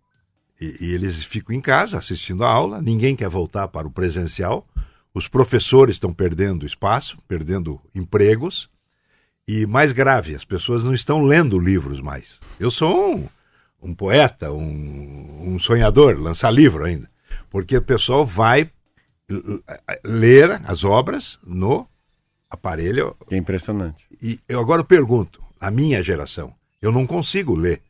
[0.61, 4.66] e, e eles ficam em casa assistindo a aula, ninguém quer voltar para o presencial,
[5.12, 8.70] os professores estão perdendo espaço, perdendo empregos,
[9.47, 12.39] e mais grave, as pessoas não estão lendo livros mais.
[12.59, 13.28] Eu sou um,
[13.83, 17.11] um poeta, um, um sonhador, lançar livro ainda,
[17.51, 18.70] porque o pessoal vai
[20.05, 21.87] ler as obras no
[22.51, 23.16] aparelho.
[23.28, 24.05] Que é impressionante.
[24.20, 27.80] E eu agora pergunto, a minha geração, eu não consigo ler,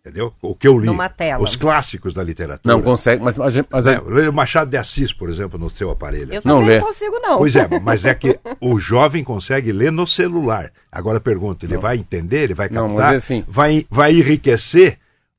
[0.00, 0.32] entendeu?
[0.40, 1.42] O que eu li, Numa tela.
[1.44, 2.74] os clássicos da literatura.
[2.74, 6.32] Não consegue, mas, mas, mas É, ler Machado de Assis, por exemplo, no seu aparelho.
[6.32, 7.38] Eu Não não consigo, não.
[7.38, 10.72] Pois é, mas é que o jovem consegue ler no celular.
[10.90, 14.12] Agora eu pergunto, ele vai entender, ele vai Não, captar, mas é assim- vai, vai
[14.14, 14.98] enriquecer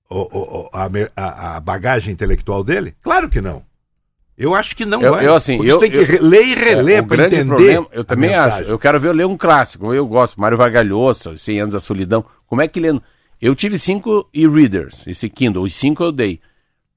[0.09, 0.69] o- o-
[1.15, 2.95] a- a bagagem intelectual dele?
[3.01, 3.63] Claro que não.
[4.39, 5.27] Eu acho que não Eu- vai.
[5.27, 7.45] eu, assim, Porque eu- tem que eu- re- ler e reler É, para entender.
[7.45, 8.61] problema, eu também acho.
[8.63, 9.93] Eu quero ver eu ler um clássico.
[9.93, 10.39] Eu gosto.
[10.39, 12.23] Mário Vargalhosa, 100 anos da solidão.
[12.47, 13.03] Como é que lendo?
[13.41, 16.39] Eu tive cinco e-readers, esse Kindle, os cinco eu dei.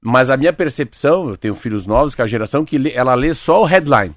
[0.01, 3.13] Mas a minha percepção, eu tenho filhos novos, que é a geração que lê- ela
[3.13, 4.15] lê só o headline.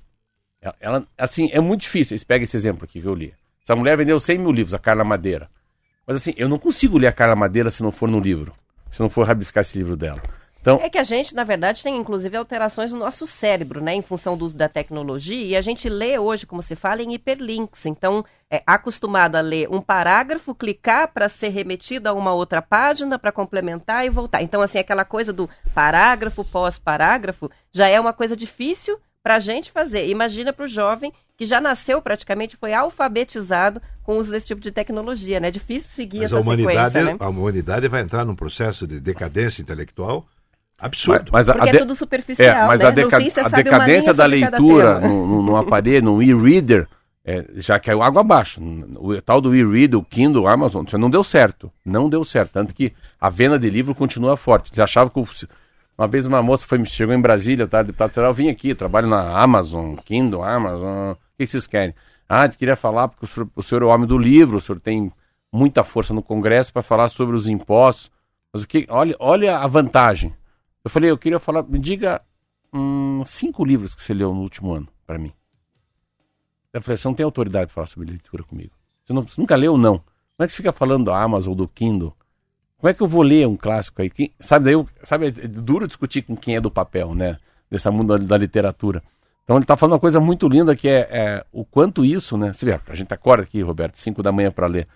[0.62, 2.16] Ela, ela- assim, é muito difícil.
[2.26, 3.32] Pega esse exemplo aqui que eu li.
[3.64, 5.48] Essa mulher vendeu 100 mil livros, a Carla Madeira.
[6.06, 8.52] Mas assim, eu não consigo ler a Carla Madeira se não for no livro.
[8.92, 10.22] Se não for rabiscar esse livro dela.
[10.74, 14.02] Então, É que a gente, na verdade, tem inclusive alterações no nosso cérebro, né, em
[14.02, 17.86] função do uso da tecnologia, e a gente lê hoje, como se fala, em hiperlinks.
[17.86, 23.18] Então, é acostumado a ler um parágrafo, clicar para ser remetido a uma outra página
[23.18, 24.42] para complementar e voltar.
[24.42, 29.72] Então, assim, aquela coisa do parágrafo pós-parágrafo já é uma coisa difícil para a gente
[29.72, 30.08] fazer.
[30.08, 34.60] Imagina para o jovem que já nasceu praticamente, foi alfabetizado com o uso desse tipo
[34.60, 35.48] de tecnologia, né?
[35.48, 37.16] É difícil seguir Mas essa a humanidade, sequência, né?
[37.18, 40.24] a humanidade vai entrar num processo de decadência intelectual
[40.78, 41.30] absurdo.
[41.32, 42.86] mas a- Porque a é tudo superficial, É, mas né?
[42.86, 46.86] a, No deca- fim, a decadência da leitura no, no, no aparelho, no e-reader,
[47.24, 48.60] é, já caiu água abaixo.
[48.96, 51.72] O tal do e-read, o Kindle, o Amazon, isso não deu certo.
[51.84, 52.52] Não deu certo.
[52.52, 54.70] Tanto que a venda de livro continua forte.
[54.74, 55.20] Você achava que.
[55.98, 59.30] Uma vez uma moça foi, chegou em Brasília, tá, deputado federal, vim aqui, trabalho na
[59.40, 61.12] Amazon, Kindle, Amazon.
[61.12, 61.94] O que vocês querem?
[62.28, 64.78] Ah, queria falar porque o senhor, o senhor é o homem do livro, o senhor
[64.78, 65.10] tem
[65.50, 68.10] muita força no Congresso para falar sobre os impostos.
[68.52, 70.34] Mas que, olha, olha a vantagem.
[70.86, 72.22] Eu falei, eu queria falar, me diga
[72.72, 75.32] hum, cinco livros que você leu no último ano para mim.
[76.72, 78.70] Eu falei, você não tem autoridade para falar sobre leitura comigo.
[79.04, 79.96] Você, não, você nunca leu, não.
[79.96, 82.14] Como é que você fica falando do Amazon do Kindle?
[82.78, 84.08] Como é que eu vou ler um clássico aí?
[84.08, 87.36] Quem, sabe, daí eu, sabe, é duro discutir com quem é do papel, né?
[87.68, 89.02] Desse mundo da, da literatura.
[89.42, 92.52] Então ele está falando uma coisa muito linda que é, é, o quanto isso, né?
[92.52, 94.86] Você vê, a gente acorda aqui, Roberto, 5 da manhã para ler.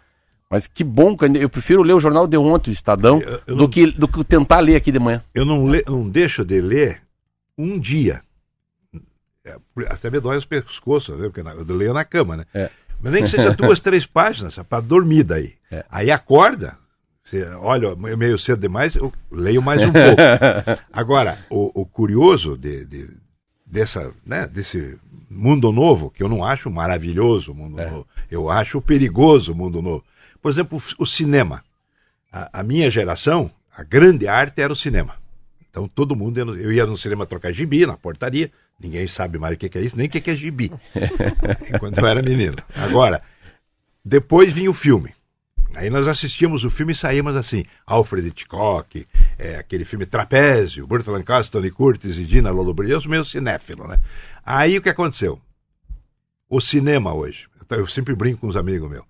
[0.51, 3.57] Mas que bom, eu prefiro ler o jornal de ontem, o Estadão, eu, eu do,
[3.57, 5.23] não, que, do que tentar ler aqui de manhã.
[5.33, 7.03] Eu não, le, não deixo de ler
[7.57, 8.21] um dia.
[9.45, 11.29] É, até me dói os pescoços, né?
[11.29, 12.47] porque eu leio na cama, né?
[12.53, 12.69] É.
[13.01, 15.55] Mas nem que seja duas, três páginas, para dormir daí.
[15.71, 15.85] É.
[15.89, 16.77] Aí acorda,
[17.23, 20.83] você olha, meio cedo demais, eu leio mais um pouco.
[20.93, 23.09] Agora, o, o curioso de, de,
[23.65, 24.99] dessa, né, desse
[25.31, 27.89] mundo novo, que eu não acho maravilhoso o mundo é.
[27.89, 30.05] novo, eu acho perigoso o mundo novo.
[30.41, 31.63] Por exemplo, o cinema.
[32.33, 35.17] A, a, minha geração, a grande arte era o cinema.
[35.71, 39.39] Então todo mundo, ia no, eu ia no cinema trocar gibi, na portaria, ninguém sabe
[39.39, 40.71] mais o que, que é isso, nem o que, que é gibi,
[41.73, 42.57] enquanto eu era menino.
[42.75, 43.23] Agora,
[44.05, 45.15] depois vinha o filme.
[45.75, 49.07] Aí nós assistíamos o filme e saímos assim, Alfred Hitchcock,
[49.39, 53.87] é, aquele filme Trapézio, Burt Lancaster, Tony Curtis e Dina Lollobrigida, eu sou meio cinéfilo,
[53.87, 54.01] né?
[54.45, 55.41] Aí o que aconteceu?
[56.49, 59.05] O cinema hoje, eu sempre brinco com os amigos meus,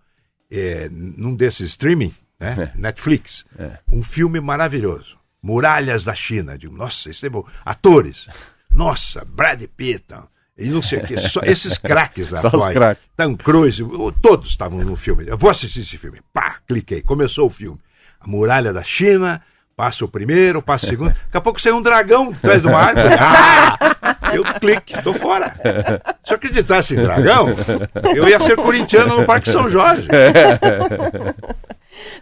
[0.50, 2.72] é, num desses streaming, né?
[2.74, 2.78] É.
[2.78, 3.78] Netflix, é.
[3.90, 5.18] um filme maravilhoso.
[5.42, 6.58] Muralhas da China.
[6.58, 7.46] Digo, nossa, esse é bom.
[7.64, 8.28] Atores.
[8.72, 10.14] Nossa, Brad Pitt.
[10.58, 11.18] E não sei o que.
[11.18, 12.74] Só esses craques atuais.
[12.74, 13.08] Craques.
[13.16, 13.82] Tom Cruise,
[14.20, 15.24] todos estavam no filme.
[15.26, 16.20] Eu vou assistir esse filme.
[16.32, 17.00] Pá, cliquei.
[17.00, 17.80] Começou o filme.
[18.20, 19.42] A Muralha da China,
[19.80, 21.08] Passa o primeiro, passa o segundo.
[21.08, 23.08] Daqui a pouco sai um dragão atrás de uma árvore.
[23.18, 23.96] Ah!
[24.32, 25.54] Eu clique, tô fora.
[26.24, 27.48] Se eu acreditasse em dragão,
[28.14, 30.08] eu ia ser corintiano no Parque São Jorge.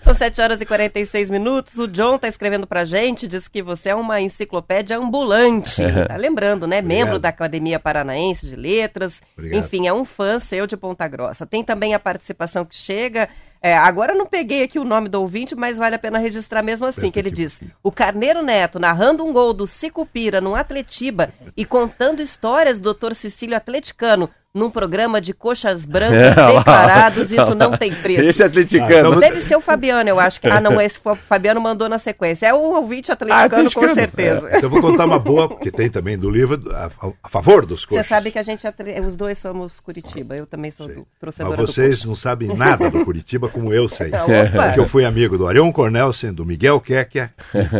[0.01, 1.78] São 7 horas e 46 minutos.
[1.78, 5.82] O John está escrevendo pra gente, diz que você é uma enciclopédia ambulante.
[6.09, 6.78] Tá lembrando, né?
[6.78, 6.99] Obrigado.
[7.05, 9.22] Membro da Academia Paranaense de Letras.
[9.36, 9.64] Obrigado.
[9.64, 11.47] Enfim, é um fã seu de Ponta Grossa.
[11.47, 13.28] Tem também a participação que chega.
[13.61, 16.63] É, agora eu não peguei aqui o nome do ouvinte, mas vale a pena registrar
[16.63, 21.33] mesmo assim, que ele diz: o Carneiro Neto narrando um gol do Cicupira no Atletiba
[21.57, 23.15] e contando histórias do Dr.
[23.15, 28.23] Cecílio Atleticano num programa de coxas brancas é, declarados, isso não tem preço.
[28.23, 28.95] Esse é atleticano.
[28.95, 29.21] Ah, então...
[29.21, 30.49] Deve ser o Fabiano, eu acho que.
[30.49, 32.47] Ah, não, esse foi, o Fabiano mandou na sequência.
[32.47, 33.89] É o ouvinte atleticano, ah, atleticano.
[33.89, 34.49] com certeza.
[34.51, 34.65] É.
[34.65, 36.91] Eu vou contar uma boa, porque tem também do livro a,
[37.23, 38.07] a favor dos coxas.
[38.07, 38.67] Você sabe que a gente,
[39.07, 43.05] os dois somos Curitiba, eu também sou do, torcedora Mas vocês não sabem nada do
[43.05, 44.11] Curitiba como eu sei.
[44.11, 47.31] porque eu fui amigo do Arion Cornelsen, do Miguel Kekia,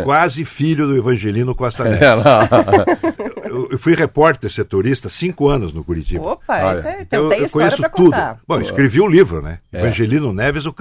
[0.03, 2.23] quase filho do Evangelino Costa Neto.
[3.49, 6.23] É, eu, eu fui repórter setorista cinco anos no Curitiba.
[6.23, 8.11] Opa, Olha, isso é, então eu, tem eu conheço tudo.
[8.11, 8.39] Contar.
[8.47, 9.59] Bom, escrevi um livro, né?
[9.71, 9.79] É.
[9.79, 10.73] Evangelino Neves, o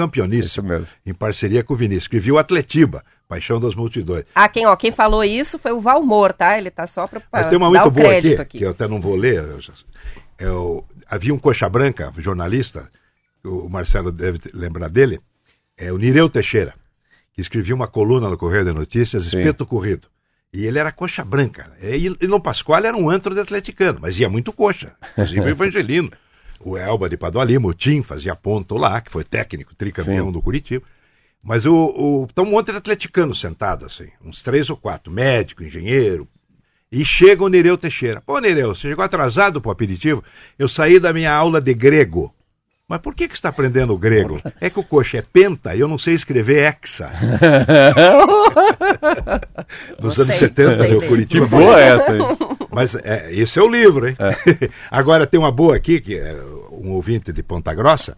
[0.62, 0.88] mesmo.
[1.04, 2.04] Em parceria com o Vinícius.
[2.04, 4.24] Escrevi o Atletiba, Paixão das Multidões.
[4.34, 6.56] Ah, quem, ó, quem falou isso foi o Valmor, tá?
[6.58, 9.00] Ele tá só para Mas tem uma muito boa aqui, aqui, que eu até não
[9.00, 9.44] vou ler.
[10.38, 12.88] Eu, havia um coxa branca, jornalista,
[13.44, 15.20] o Marcelo deve lembrar dele,
[15.76, 16.74] é o Nireu Teixeira,
[17.32, 20.08] que escrevia uma coluna no Correio de Notícias, Espeto Corrido.
[20.52, 21.72] E ele era coxa branca.
[21.80, 24.96] E, no Pascoal era um antro de atleticano, mas ia muito coxa.
[25.12, 26.10] Inclusive o Evangelino.
[26.60, 30.32] O Elba de Padua Lima, o Tim fazia ponto lá, que foi técnico, tricampeão Sim.
[30.32, 30.84] do Curitiba.
[31.42, 35.62] Mas o, o, tá um monte de atleticano sentado, assim, uns três ou quatro, médico,
[35.62, 36.26] engenheiro.
[36.90, 38.20] E chega o Nereu Teixeira.
[38.20, 40.24] Pô, Nereu, você chegou atrasado pro aperitivo?
[40.58, 42.34] Eu saí da minha aula de grego.
[42.88, 44.40] Mas por que, que você está aprendendo grego?
[44.60, 47.12] É que o coxa é penta e eu não sei escrever hexa.
[50.00, 51.46] Nos gostei, anos 70, meu Curitiba.
[51.46, 52.18] Boa essa aí.
[52.72, 54.16] Mas é, esse é o livro, hein?
[54.18, 54.70] É.
[54.90, 56.34] Agora tem uma boa aqui, que é
[56.72, 58.16] um ouvinte de Ponta Grossa.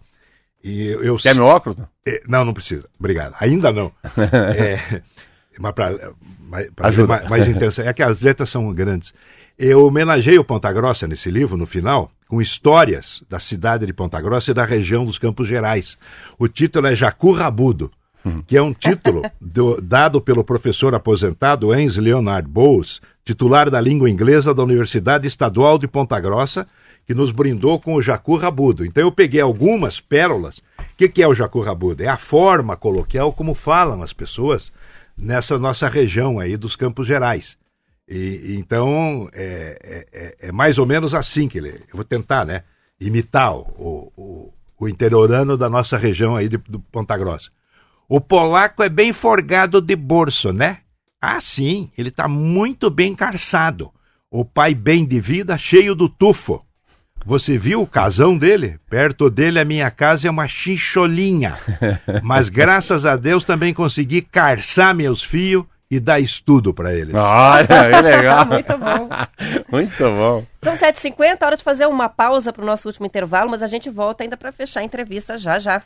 [0.63, 1.77] E eu, Quer meu óculos?
[1.77, 2.87] Não, é, não, não precisa.
[2.97, 3.35] Obrigado.
[3.39, 3.91] Ainda não.
[4.55, 5.01] é,
[5.59, 7.83] mas para mais, mais, mais intensa.
[7.83, 9.13] É que as letras são grandes.
[9.59, 14.21] Eu homenageei o Ponta Grossa nesse livro, no final, com histórias da cidade de Ponta
[14.21, 15.97] Grossa e da região dos Campos Gerais.
[16.39, 17.91] O título é Jacu Rabudo,
[18.25, 18.41] hum.
[18.47, 24.09] que é um título do, dado pelo professor aposentado Enz Leonard Bowles, titular da língua
[24.09, 26.65] inglesa da Universidade Estadual de Ponta Grossa,
[27.05, 28.85] que nos brindou com o Jacu Rabudo.
[28.85, 30.59] Então eu peguei algumas pérolas.
[30.79, 32.01] O que, que é o Jacu Rabudo?
[32.01, 34.71] É a forma coloquial como falam as pessoas
[35.17, 37.57] nessa nossa região aí dos Campos Gerais.
[38.13, 41.69] E, então, é, é, é, é, mais ou menos assim que ele.
[41.69, 42.63] Eu vou tentar, né?
[43.01, 47.49] imitar o, o, o interiorano da nossa região aí de, do Ponta Grossa.
[48.07, 50.79] O polaco é bem forgado de bolso, né?
[51.19, 53.91] Ah, sim, ele está muito bem carçado.
[54.29, 56.63] O pai bem de vida, cheio do tufo.
[57.25, 58.79] Você viu o casão dele?
[58.89, 61.57] Perto dele a minha casa é uma chincholinha.
[62.23, 67.13] Mas graças a Deus também consegui carçar meus fios e dar estudo para eles.
[67.13, 68.45] Olha, que legal.
[68.47, 69.09] Muito bom.
[69.69, 70.45] Muito bom.
[70.63, 73.89] São 7h50, hora de fazer uma pausa para o nosso último intervalo, mas a gente
[73.89, 75.83] volta ainda para fechar a entrevista já já.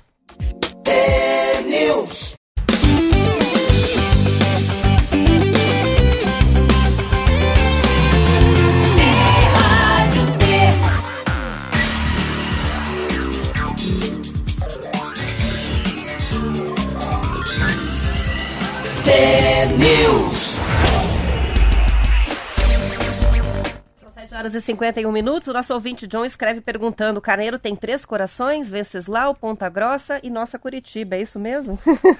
[23.97, 25.47] São 7 horas e 51 minutos.
[25.47, 30.59] O nosso ouvinte John escreve perguntando: Carneiro tem três corações, Venceslau, Ponta Grossa e nossa
[30.59, 31.15] Curitiba.
[31.15, 31.79] É isso mesmo?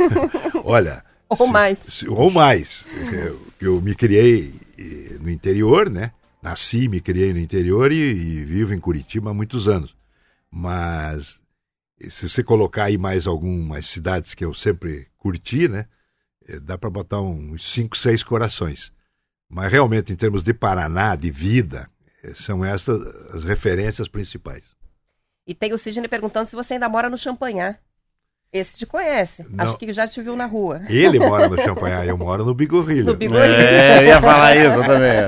[0.64, 1.04] Olha.
[1.30, 1.80] Ou mais.
[1.90, 2.86] se- ou mais.
[3.12, 6.12] Eu, eu me criei eh, no interior, né?
[6.42, 9.96] Nasci, me criei no interior e, e vivo em Curitiba há muitos anos.
[10.52, 11.40] Mas
[12.10, 15.86] se você colocar aí mais algumas cidades que eu sempre curti, né?
[16.48, 18.92] Eh, Dá para botar uns cinco, seis corações.
[19.50, 21.90] Mas realmente, em termos de Paraná, de vida,
[22.24, 23.02] eh, são essas
[23.34, 24.64] as referências principais.
[25.48, 27.80] E tem o Sidney perguntando se você ainda mora no Champanhar.
[28.52, 29.46] Esse te conhece.
[29.50, 29.66] Não.
[29.66, 30.82] Acho que já te viu na rua.
[30.88, 33.08] Ele mora no Champanhar, eu moro no Bigorrilho.
[33.08, 33.54] No Bigorrilho.
[33.54, 35.20] É, eu ia falar isso também.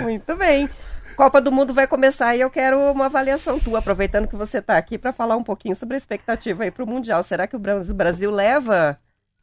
[0.00, 0.68] Muito bem.
[1.14, 4.78] Copa do Mundo vai começar e eu quero uma avaliação tua, aproveitando que você está
[4.78, 7.22] aqui para falar um pouquinho sobre a expectativa aí para o Mundial.
[7.22, 7.60] Será que o
[7.94, 8.98] Brasil leva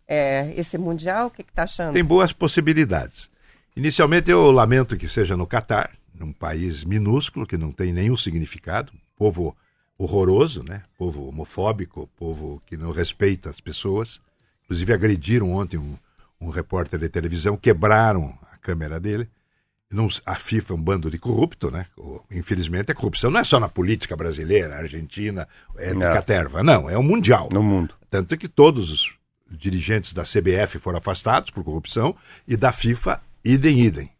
[0.10, 1.28] é, esse Mundial?
[1.28, 1.94] O que que tá achando?
[1.94, 3.30] Tem boas possibilidades.
[3.76, 8.92] Inicialmente eu lamento que seja no Catar, num país minúsculo que não tem nenhum significado,
[9.16, 9.56] povo
[9.98, 10.82] horroroso, né?
[10.98, 14.20] Povo homofóbico, povo que não respeita as pessoas.
[14.66, 15.96] Inclusive agrediram ontem um,
[16.42, 19.30] um repórter de televisão, quebraram a câmera dele.
[19.92, 21.86] Não- a FIFA é um bando de corrupto, né?
[22.32, 25.48] Infelizmente a corrupção não é só na política brasileira, Argentina,
[25.78, 26.12] é de Não.
[26.14, 27.50] caterva, não, é o mundial.
[27.52, 27.94] No mundo.
[28.10, 29.19] Tanto que todos os
[29.52, 32.16] dirigentes da CBF foram afastados por corrupção
[32.48, 34.12] e da FIFA, idem, idem.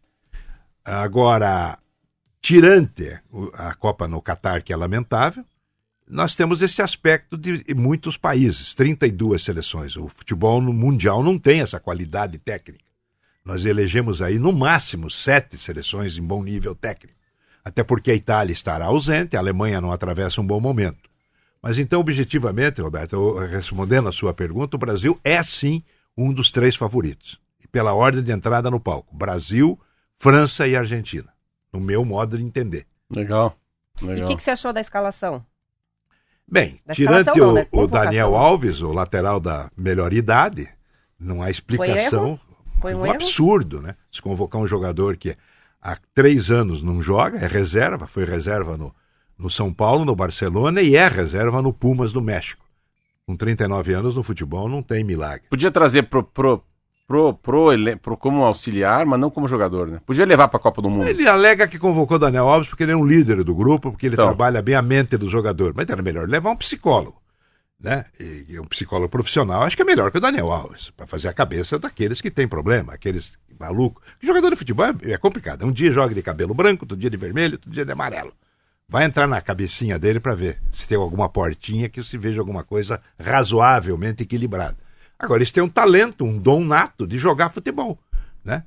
[0.84, 1.78] Agora,
[2.40, 3.18] tirante
[3.54, 5.44] a Copa no Catar, que é lamentável,
[6.08, 9.96] nós temos esse aspecto de muitos países, 32 seleções.
[9.96, 12.84] O futebol no mundial não tem essa qualidade técnica.
[13.44, 17.18] Nós elegemos aí, no máximo, sete seleções em bom nível técnico.
[17.64, 21.09] Até porque a Itália estará ausente, a Alemanha não atravessa um bom momento.
[21.62, 25.82] Mas então, objetivamente, Roberto, respondendo a sua pergunta, o Brasil é sim
[26.16, 27.38] um dos três favoritos.
[27.62, 29.78] E pela ordem de entrada no palco: Brasil,
[30.18, 31.28] França e Argentina.
[31.72, 32.86] No meu modo de entender.
[33.10, 33.56] Legal.
[34.00, 34.28] E o Legal.
[34.28, 35.44] que, que você achou da escalação?
[36.50, 37.66] Bem, Da tirante escalação não, o, né?
[37.70, 37.86] o.
[37.86, 40.68] Daniel Alves, o lateral da melhor idade,
[41.18, 42.40] não há explicação.
[42.80, 43.14] Foi um um erro?
[43.14, 43.94] absurdo, né?
[44.10, 45.36] Se convocar um jogador que
[45.80, 48.94] há três anos não joga, é reserva, foi reserva no,
[49.40, 52.64] no São Paulo, no Barcelona e é reserva no Pumas do México.
[53.26, 55.46] Com 39 anos no futebol não tem milagre.
[55.48, 56.62] Podia trazer pro, pro,
[57.06, 57.70] pro, pro,
[58.02, 60.00] pro como auxiliar, mas não como jogador, né?
[60.04, 61.08] Podia levar pra Copa do Mundo.
[61.08, 64.14] Ele alega que convocou Daniel Alves porque ele é um líder do grupo, porque ele
[64.14, 64.26] Então.
[64.26, 65.72] trabalha bem a mente do jogador.
[65.74, 67.20] Mas era melhor levar um psicólogo.
[67.80, 68.04] Né?
[68.18, 71.32] E um psicólogo profissional, acho que é melhor que o Daniel Alves, para fazer a
[71.32, 74.04] cabeça daqueles que têm problema, aqueles malucos.
[74.20, 75.64] Jogador de futebol é, é complicado.
[75.64, 78.34] Um dia joga de cabelo branco, outro dia de vermelho, outro dia de amarelo.
[78.90, 82.64] Vai entrar na cabecinha dele para ver se tem alguma portinha que se veja alguma
[82.64, 84.76] coisa razoavelmente equilibrada.
[85.16, 87.96] Agora, eles têm um talento, um dom nato de jogar futebol,
[88.44, 88.64] né?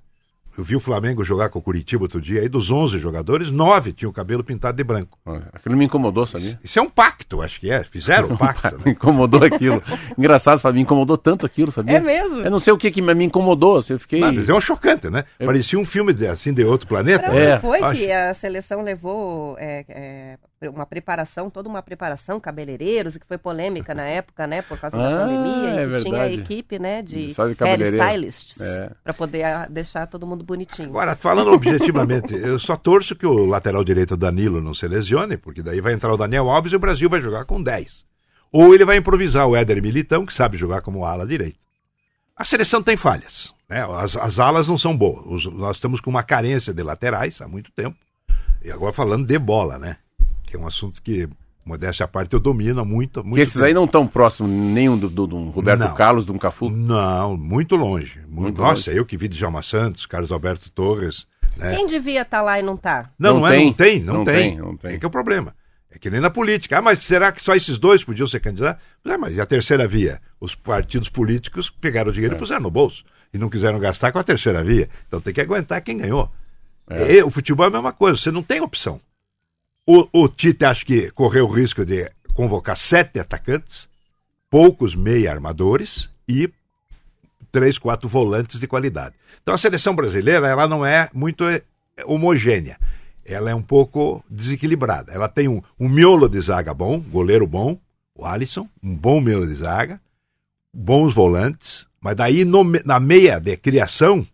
[0.57, 3.91] Eu vi o Flamengo jogar com o Curitiba outro dia, aí dos 11 jogadores, 9
[3.93, 5.17] tinham o cabelo pintado de branco.
[5.51, 6.59] Aquilo me incomodou, sabia?
[6.63, 7.83] Isso é um pacto, acho que é.
[7.83, 8.91] Fizeram um pacto, Me né?
[8.91, 9.81] incomodou aquilo.
[10.17, 11.97] Engraçado, pra mim, incomodou tanto aquilo, sabia?
[11.97, 12.41] É mesmo?
[12.41, 14.19] Eu não sei o que, que me incomodou, assim, eu fiquei...
[14.19, 15.23] Não, mas é um chocante, né?
[15.43, 17.23] Parecia um filme de, assim de outro planeta.
[17.23, 17.59] Pra né?
[17.59, 20.37] foi acho- que a seleção levou é, é,
[20.69, 24.97] uma preparação, toda uma preparação, cabeleireiros, e que foi polêmica na época, né, por causa
[24.97, 28.91] da Ah, pandemia, e é que tinha a equipe, né, de de hairstylists, É.
[29.03, 30.89] pra poder ah, deixar todo mundo bonitinho.
[30.89, 35.61] Agora, falando objetivamente, eu só torço que o lateral direito Danilo não se lesione, porque
[35.61, 38.03] daí vai entrar o Daniel Alves e o Brasil vai jogar com 10.
[38.51, 41.57] Ou ele vai improvisar o Éder Militão, que sabe jogar como ala direito.
[42.35, 43.53] A seleção tem falhas.
[43.69, 43.83] Né?
[43.97, 45.23] As, as alas não são boas.
[45.25, 47.97] Os- nós estamos com uma carência de laterais há muito tempo.
[48.63, 49.97] E agora falando de bola, né?
[50.53, 51.27] Que é um assunto que,
[51.65, 53.65] modéstia à parte, eu domino muito, muito Porque esses tempo.
[53.65, 55.95] aí não estão próximos nenhum do, do, do Roberto Não.
[55.95, 56.69] Carlos, de um Cafu.
[56.69, 58.19] Não, muito longe.
[58.27, 58.95] Muito Nossa, longe.
[58.99, 61.25] eu que vi Djalma Santos, Carlos Alberto Torres.
[61.57, 61.75] Né?
[61.75, 63.09] Quem devia estar lá e não tá?
[63.17, 63.65] Não, Não não, é, tem.
[63.65, 64.35] não tem, não, Não tem.
[64.51, 64.93] tem, não tem.
[64.93, 65.55] É que é o problema.
[65.89, 66.77] É que nem na política.
[66.77, 68.83] Ah, mas será que só esses dois podiam ser candidatos?
[69.03, 70.21] É, mas e a terceira via?
[70.39, 73.03] Os partidos políticos pegaram o dinheiro e puseram no bolso.
[73.33, 74.87] E não quiseram gastar com a terceira via.
[75.07, 76.29] Então tem que aguentar quem ganhou.
[76.87, 77.15] É.
[77.15, 79.01] E o futebol é a mesma coisa, você não tem opção.
[79.85, 83.89] O, o Tite acho que correu o risco de convocar sete atacantes,
[84.49, 86.49] poucos meia armadores e
[87.51, 89.15] três, quatro volantes de qualidade.
[89.41, 91.61] Então a seleção brasileira ela não é muito eh,
[92.05, 92.79] homogênea.
[93.25, 95.11] Ela é um pouco desequilibrada.
[95.11, 97.77] Ela tem um, um miolo de zaga bom, goleiro bom,
[98.15, 99.99] o Alisson, um bom miolo de zaga,
[100.73, 104.25] bons volantes, mas daí no, na meia de criação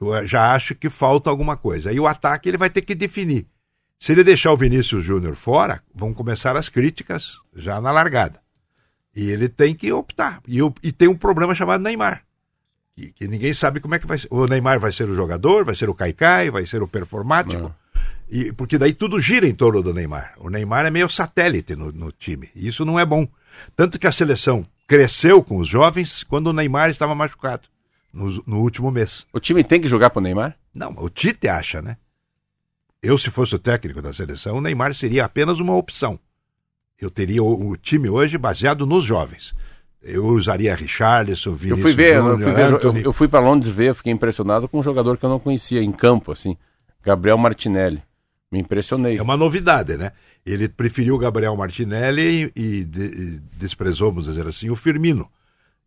[0.00, 1.90] eu já acho que falta alguma coisa.
[1.90, 3.46] Aí o ataque ele vai ter que definir.
[3.98, 8.40] Se ele deixar o Vinícius Júnior fora, vão começar as críticas já na largada.
[9.14, 10.40] E ele tem que optar.
[10.46, 12.22] E, eu- e tem um problema chamado Neymar.
[12.94, 14.28] Que, que ninguém sabe como é que vai ser.
[14.30, 17.62] O Neymar vai ser o jogador, vai ser o Caicai, vai ser o performático.
[18.30, 20.34] E, porque daí tudo gira em torno do Neymar.
[20.38, 22.50] O Neymar é meio satélite no, no time.
[22.54, 23.26] E isso não é bom.
[23.74, 27.62] Tanto que a seleção cresceu com os jovens quando o Neymar estava machucado
[28.12, 29.26] no, no último mês.
[29.32, 30.56] O time tem que jogar pro Neymar?
[30.74, 31.96] Não, o Tite acha, né?
[33.02, 36.18] Eu, se fosse o técnico da seleção, o Neymar seria apenas uma opção.
[37.00, 39.54] Eu teria o, o time hoje baseado nos jovens.
[40.02, 43.40] Eu usaria Richarlison, Eu Vinícius fui ver, eu Júnior, fui, ver, eu, eu fui para
[43.40, 46.56] Londres ver, eu fiquei impressionado com um jogador que eu não conhecia em campo, assim,
[47.04, 48.02] Gabriel Martinelli.
[48.50, 49.18] Me impressionei.
[49.18, 50.12] É uma novidade, né?
[50.46, 55.28] Ele preferiu o Gabriel Martinelli e, e de- e desprezou, vamos dizer assim, o Firmino.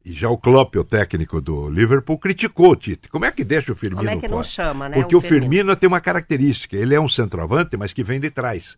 [0.03, 3.07] E já o Klopp, o técnico do Liverpool, criticou o Tite.
[3.09, 4.47] Como é que deixa o Firmino Como é que não fora?
[4.47, 4.95] chama, né?
[4.95, 5.75] Porque o Firmino.
[5.75, 8.75] tem uma característica, ele é um centroavante, mas que vem de trás.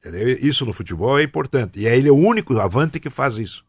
[0.00, 0.28] Entendeu?
[0.40, 1.78] Isso no futebol é importante.
[1.80, 3.64] E é ele é o único avante que faz isso.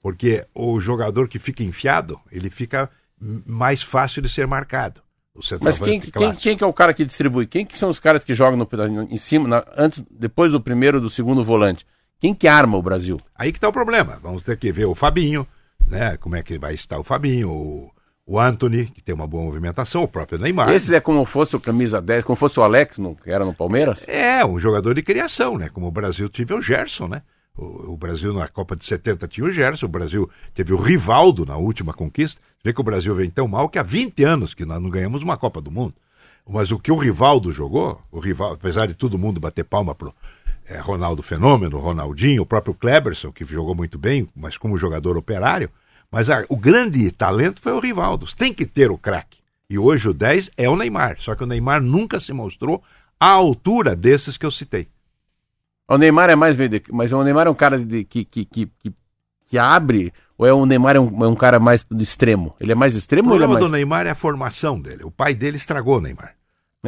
[0.00, 2.88] Porque o jogador que fica enfiado, ele fica
[3.20, 5.00] mais fácil de ser marcado.
[5.34, 7.46] O Mas centroavante quem, quem, quem que é o cara que distribui?
[7.46, 11.00] Quem que são os caras que jogam no, em cima, na- antes, depois do primeiro,
[11.00, 11.84] do segundo volante?
[12.20, 13.20] Quem que arma o Brasil?
[13.34, 14.18] Aí que está o problema.
[14.22, 15.46] Vamos ter que ver o Fabinho,
[15.88, 16.16] né?
[16.16, 17.90] Como é que vai estar o Fabinho, o,
[18.26, 20.70] o Anthony, que tem uma boa movimentação, o próprio Neymar.
[20.70, 23.54] Esses é como fosse o camisa 10, como fosse o Alex, no, que era no
[23.54, 24.04] Palmeiras?
[24.08, 25.68] É, um jogador de criação, né?
[25.68, 27.22] Como o Brasil teve o Gerson, né?
[27.56, 31.46] O, o Brasil na Copa de 70 tinha o Gerson, o Brasil teve o Rivaldo
[31.46, 32.40] na última conquista.
[32.64, 35.22] Vê que o Brasil vem tão mal que há 20 anos que nós não ganhamos
[35.22, 35.94] uma Copa do Mundo.
[36.48, 40.14] Mas o que o Rivaldo jogou, o Rivaldo, apesar de todo mundo bater palma pro
[40.68, 45.70] é, Ronaldo Fenômeno, Ronaldinho, o próprio Kleberson, que jogou muito bem, mas como jogador operário,
[46.10, 48.26] mas a- o grande talento foi o Rivaldo.
[48.36, 49.38] Tem que ter o craque.
[49.68, 51.16] E hoje o 10 é o Neymar.
[51.18, 52.82] Só que o Neymar nunca se mostrou
[53.18, 54.86] à altura desses que eu citei.
[55.88, 56.56] O Neymar é mais
[56.92, 58.68] mas o Neymar é um cara de- que, que, que,
[59.48, 62.54] que, abre, ou é o Neymar é um, é um cara mais do extremo?
[62.60, 63.70] Ele é mais O extremo ou ele é problema mais...
[63.70, 65.02] do Neymar é a formação dele.
[65.04, 66.35] O pai dele estragou o Neymar.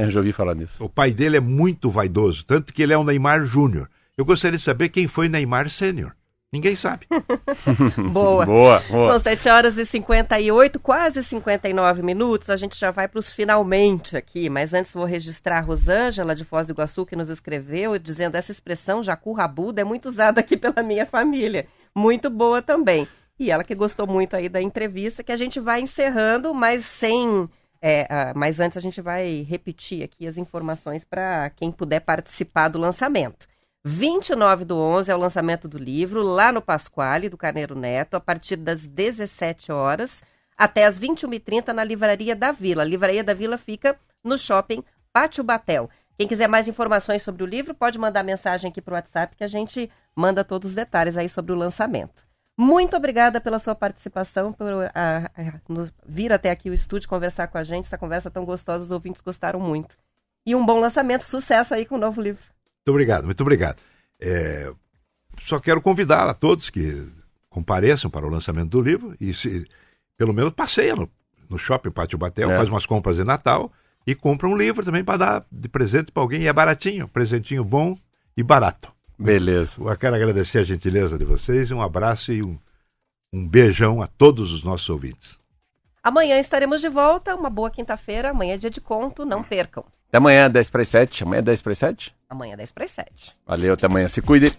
[0.02, 0.82] É, eu já ouvi falar nisso.
[0.82, 3.88] O pai dele é muito vaidoso, tanto que ele é um Neymar Júnior.
[4.16, 6.12] Eu gostaria de saber quem foi Neymar Sênior.
[6.50, 7.06] Ninguém sabe.
[8.10, 8.46] Boa.
[8.46, 9.12] Boa, boa.
[9.12, 12.48] São 7 horas e 58, quase 59 minutos.
[12.48, 16.46] A gente já vai para os finalmente aqui, mas antes vou registrar a Rosângela de
[16.46, 20.56] Foz do Iguaçu, que nos escreveu, dizendo essa expressão jacu rabuda é muito usada aqui
[20.56, 21.66] pela minha família.
[21.94, 23.06] Muito boa também.
[23.38, 27.48] E ela que gostou muito aí da entrevista, que a gente vai encerrando, mas sem.
[27.80, 32.68] É, ah, mas antes a gente vai repetir aqui as informações para quem puder participar
[32.68, 33.46] do lançamento.
[33.84, 38.20] 29 do 11 é o lançamento do livro, lá no Pasquale, do Carneiro Neto, a
[38.20, 40.22] partir das 17 horas
[40.56, 42.82] até as 21h30 na Livraria da Vila.
[42.82, 45.88] A Livraria da Vila fica no shopping Pátio Batel.
[46.18, 49.44] Quem quiser mais informações sobre o livro, pode mandar mensagem aqui para o WhatsApp que
[49.44, 52.27] a gente manda todos os detalhes aí sobre o lançamento.
[52.60, 57.46] Muito obrigada pela sua participação, por ah, ah, no- vir até aqui o estúdio conversar
[57.46, 57.84] com a gente.
[57.86, 59.96] Essa conversa tão gostosa, os ouvintes gostaram muito.
[60.44, 62.42] E um bom lançamento, sucesso aí com o novo livro.
[62.78, 63.76] Muito obrigado, muito obrigado.
[64.20, 64.72] É,
[65.40, 67.06] só quero convidar a todos que
[67.48, 69.64] compareçam para o lançamento do livro e se,
[70.16, 71.08] pelo menos passeia no,
[71.48, 72.56] no shopping Pátio Batel, É.
[72.56, 73.70] faz umas compras de Natal
[74.04, 76.42] e compra um livro também para dar de presente para alguém.
[76.42, 77.96] E é baratinho, presentinho bom
[78.36, 78.92] e barato.
[79.18, 79.80] Beleza.
[79.80, 82.56] Eu quero agradecer a gentileza de vocês, um abraço e um,
[83.32, 85.38] um beijão a todos os nossos ouvintes.
[86.02, 89.84] Amanhã estaremos de volta, uma boa quinta-feira, amanhã é dia de conto, não percam.
[90.08, 91.22] Até amanhã, 10 para 7.
[91.22, 92.14] Amanhã é 10 para 7?
[92.30, 93.32] Amanhã é 10 para 7.
[93.46, 94.08] Valeu, até amanhã.
[94.08, 94.50] Se cuidem.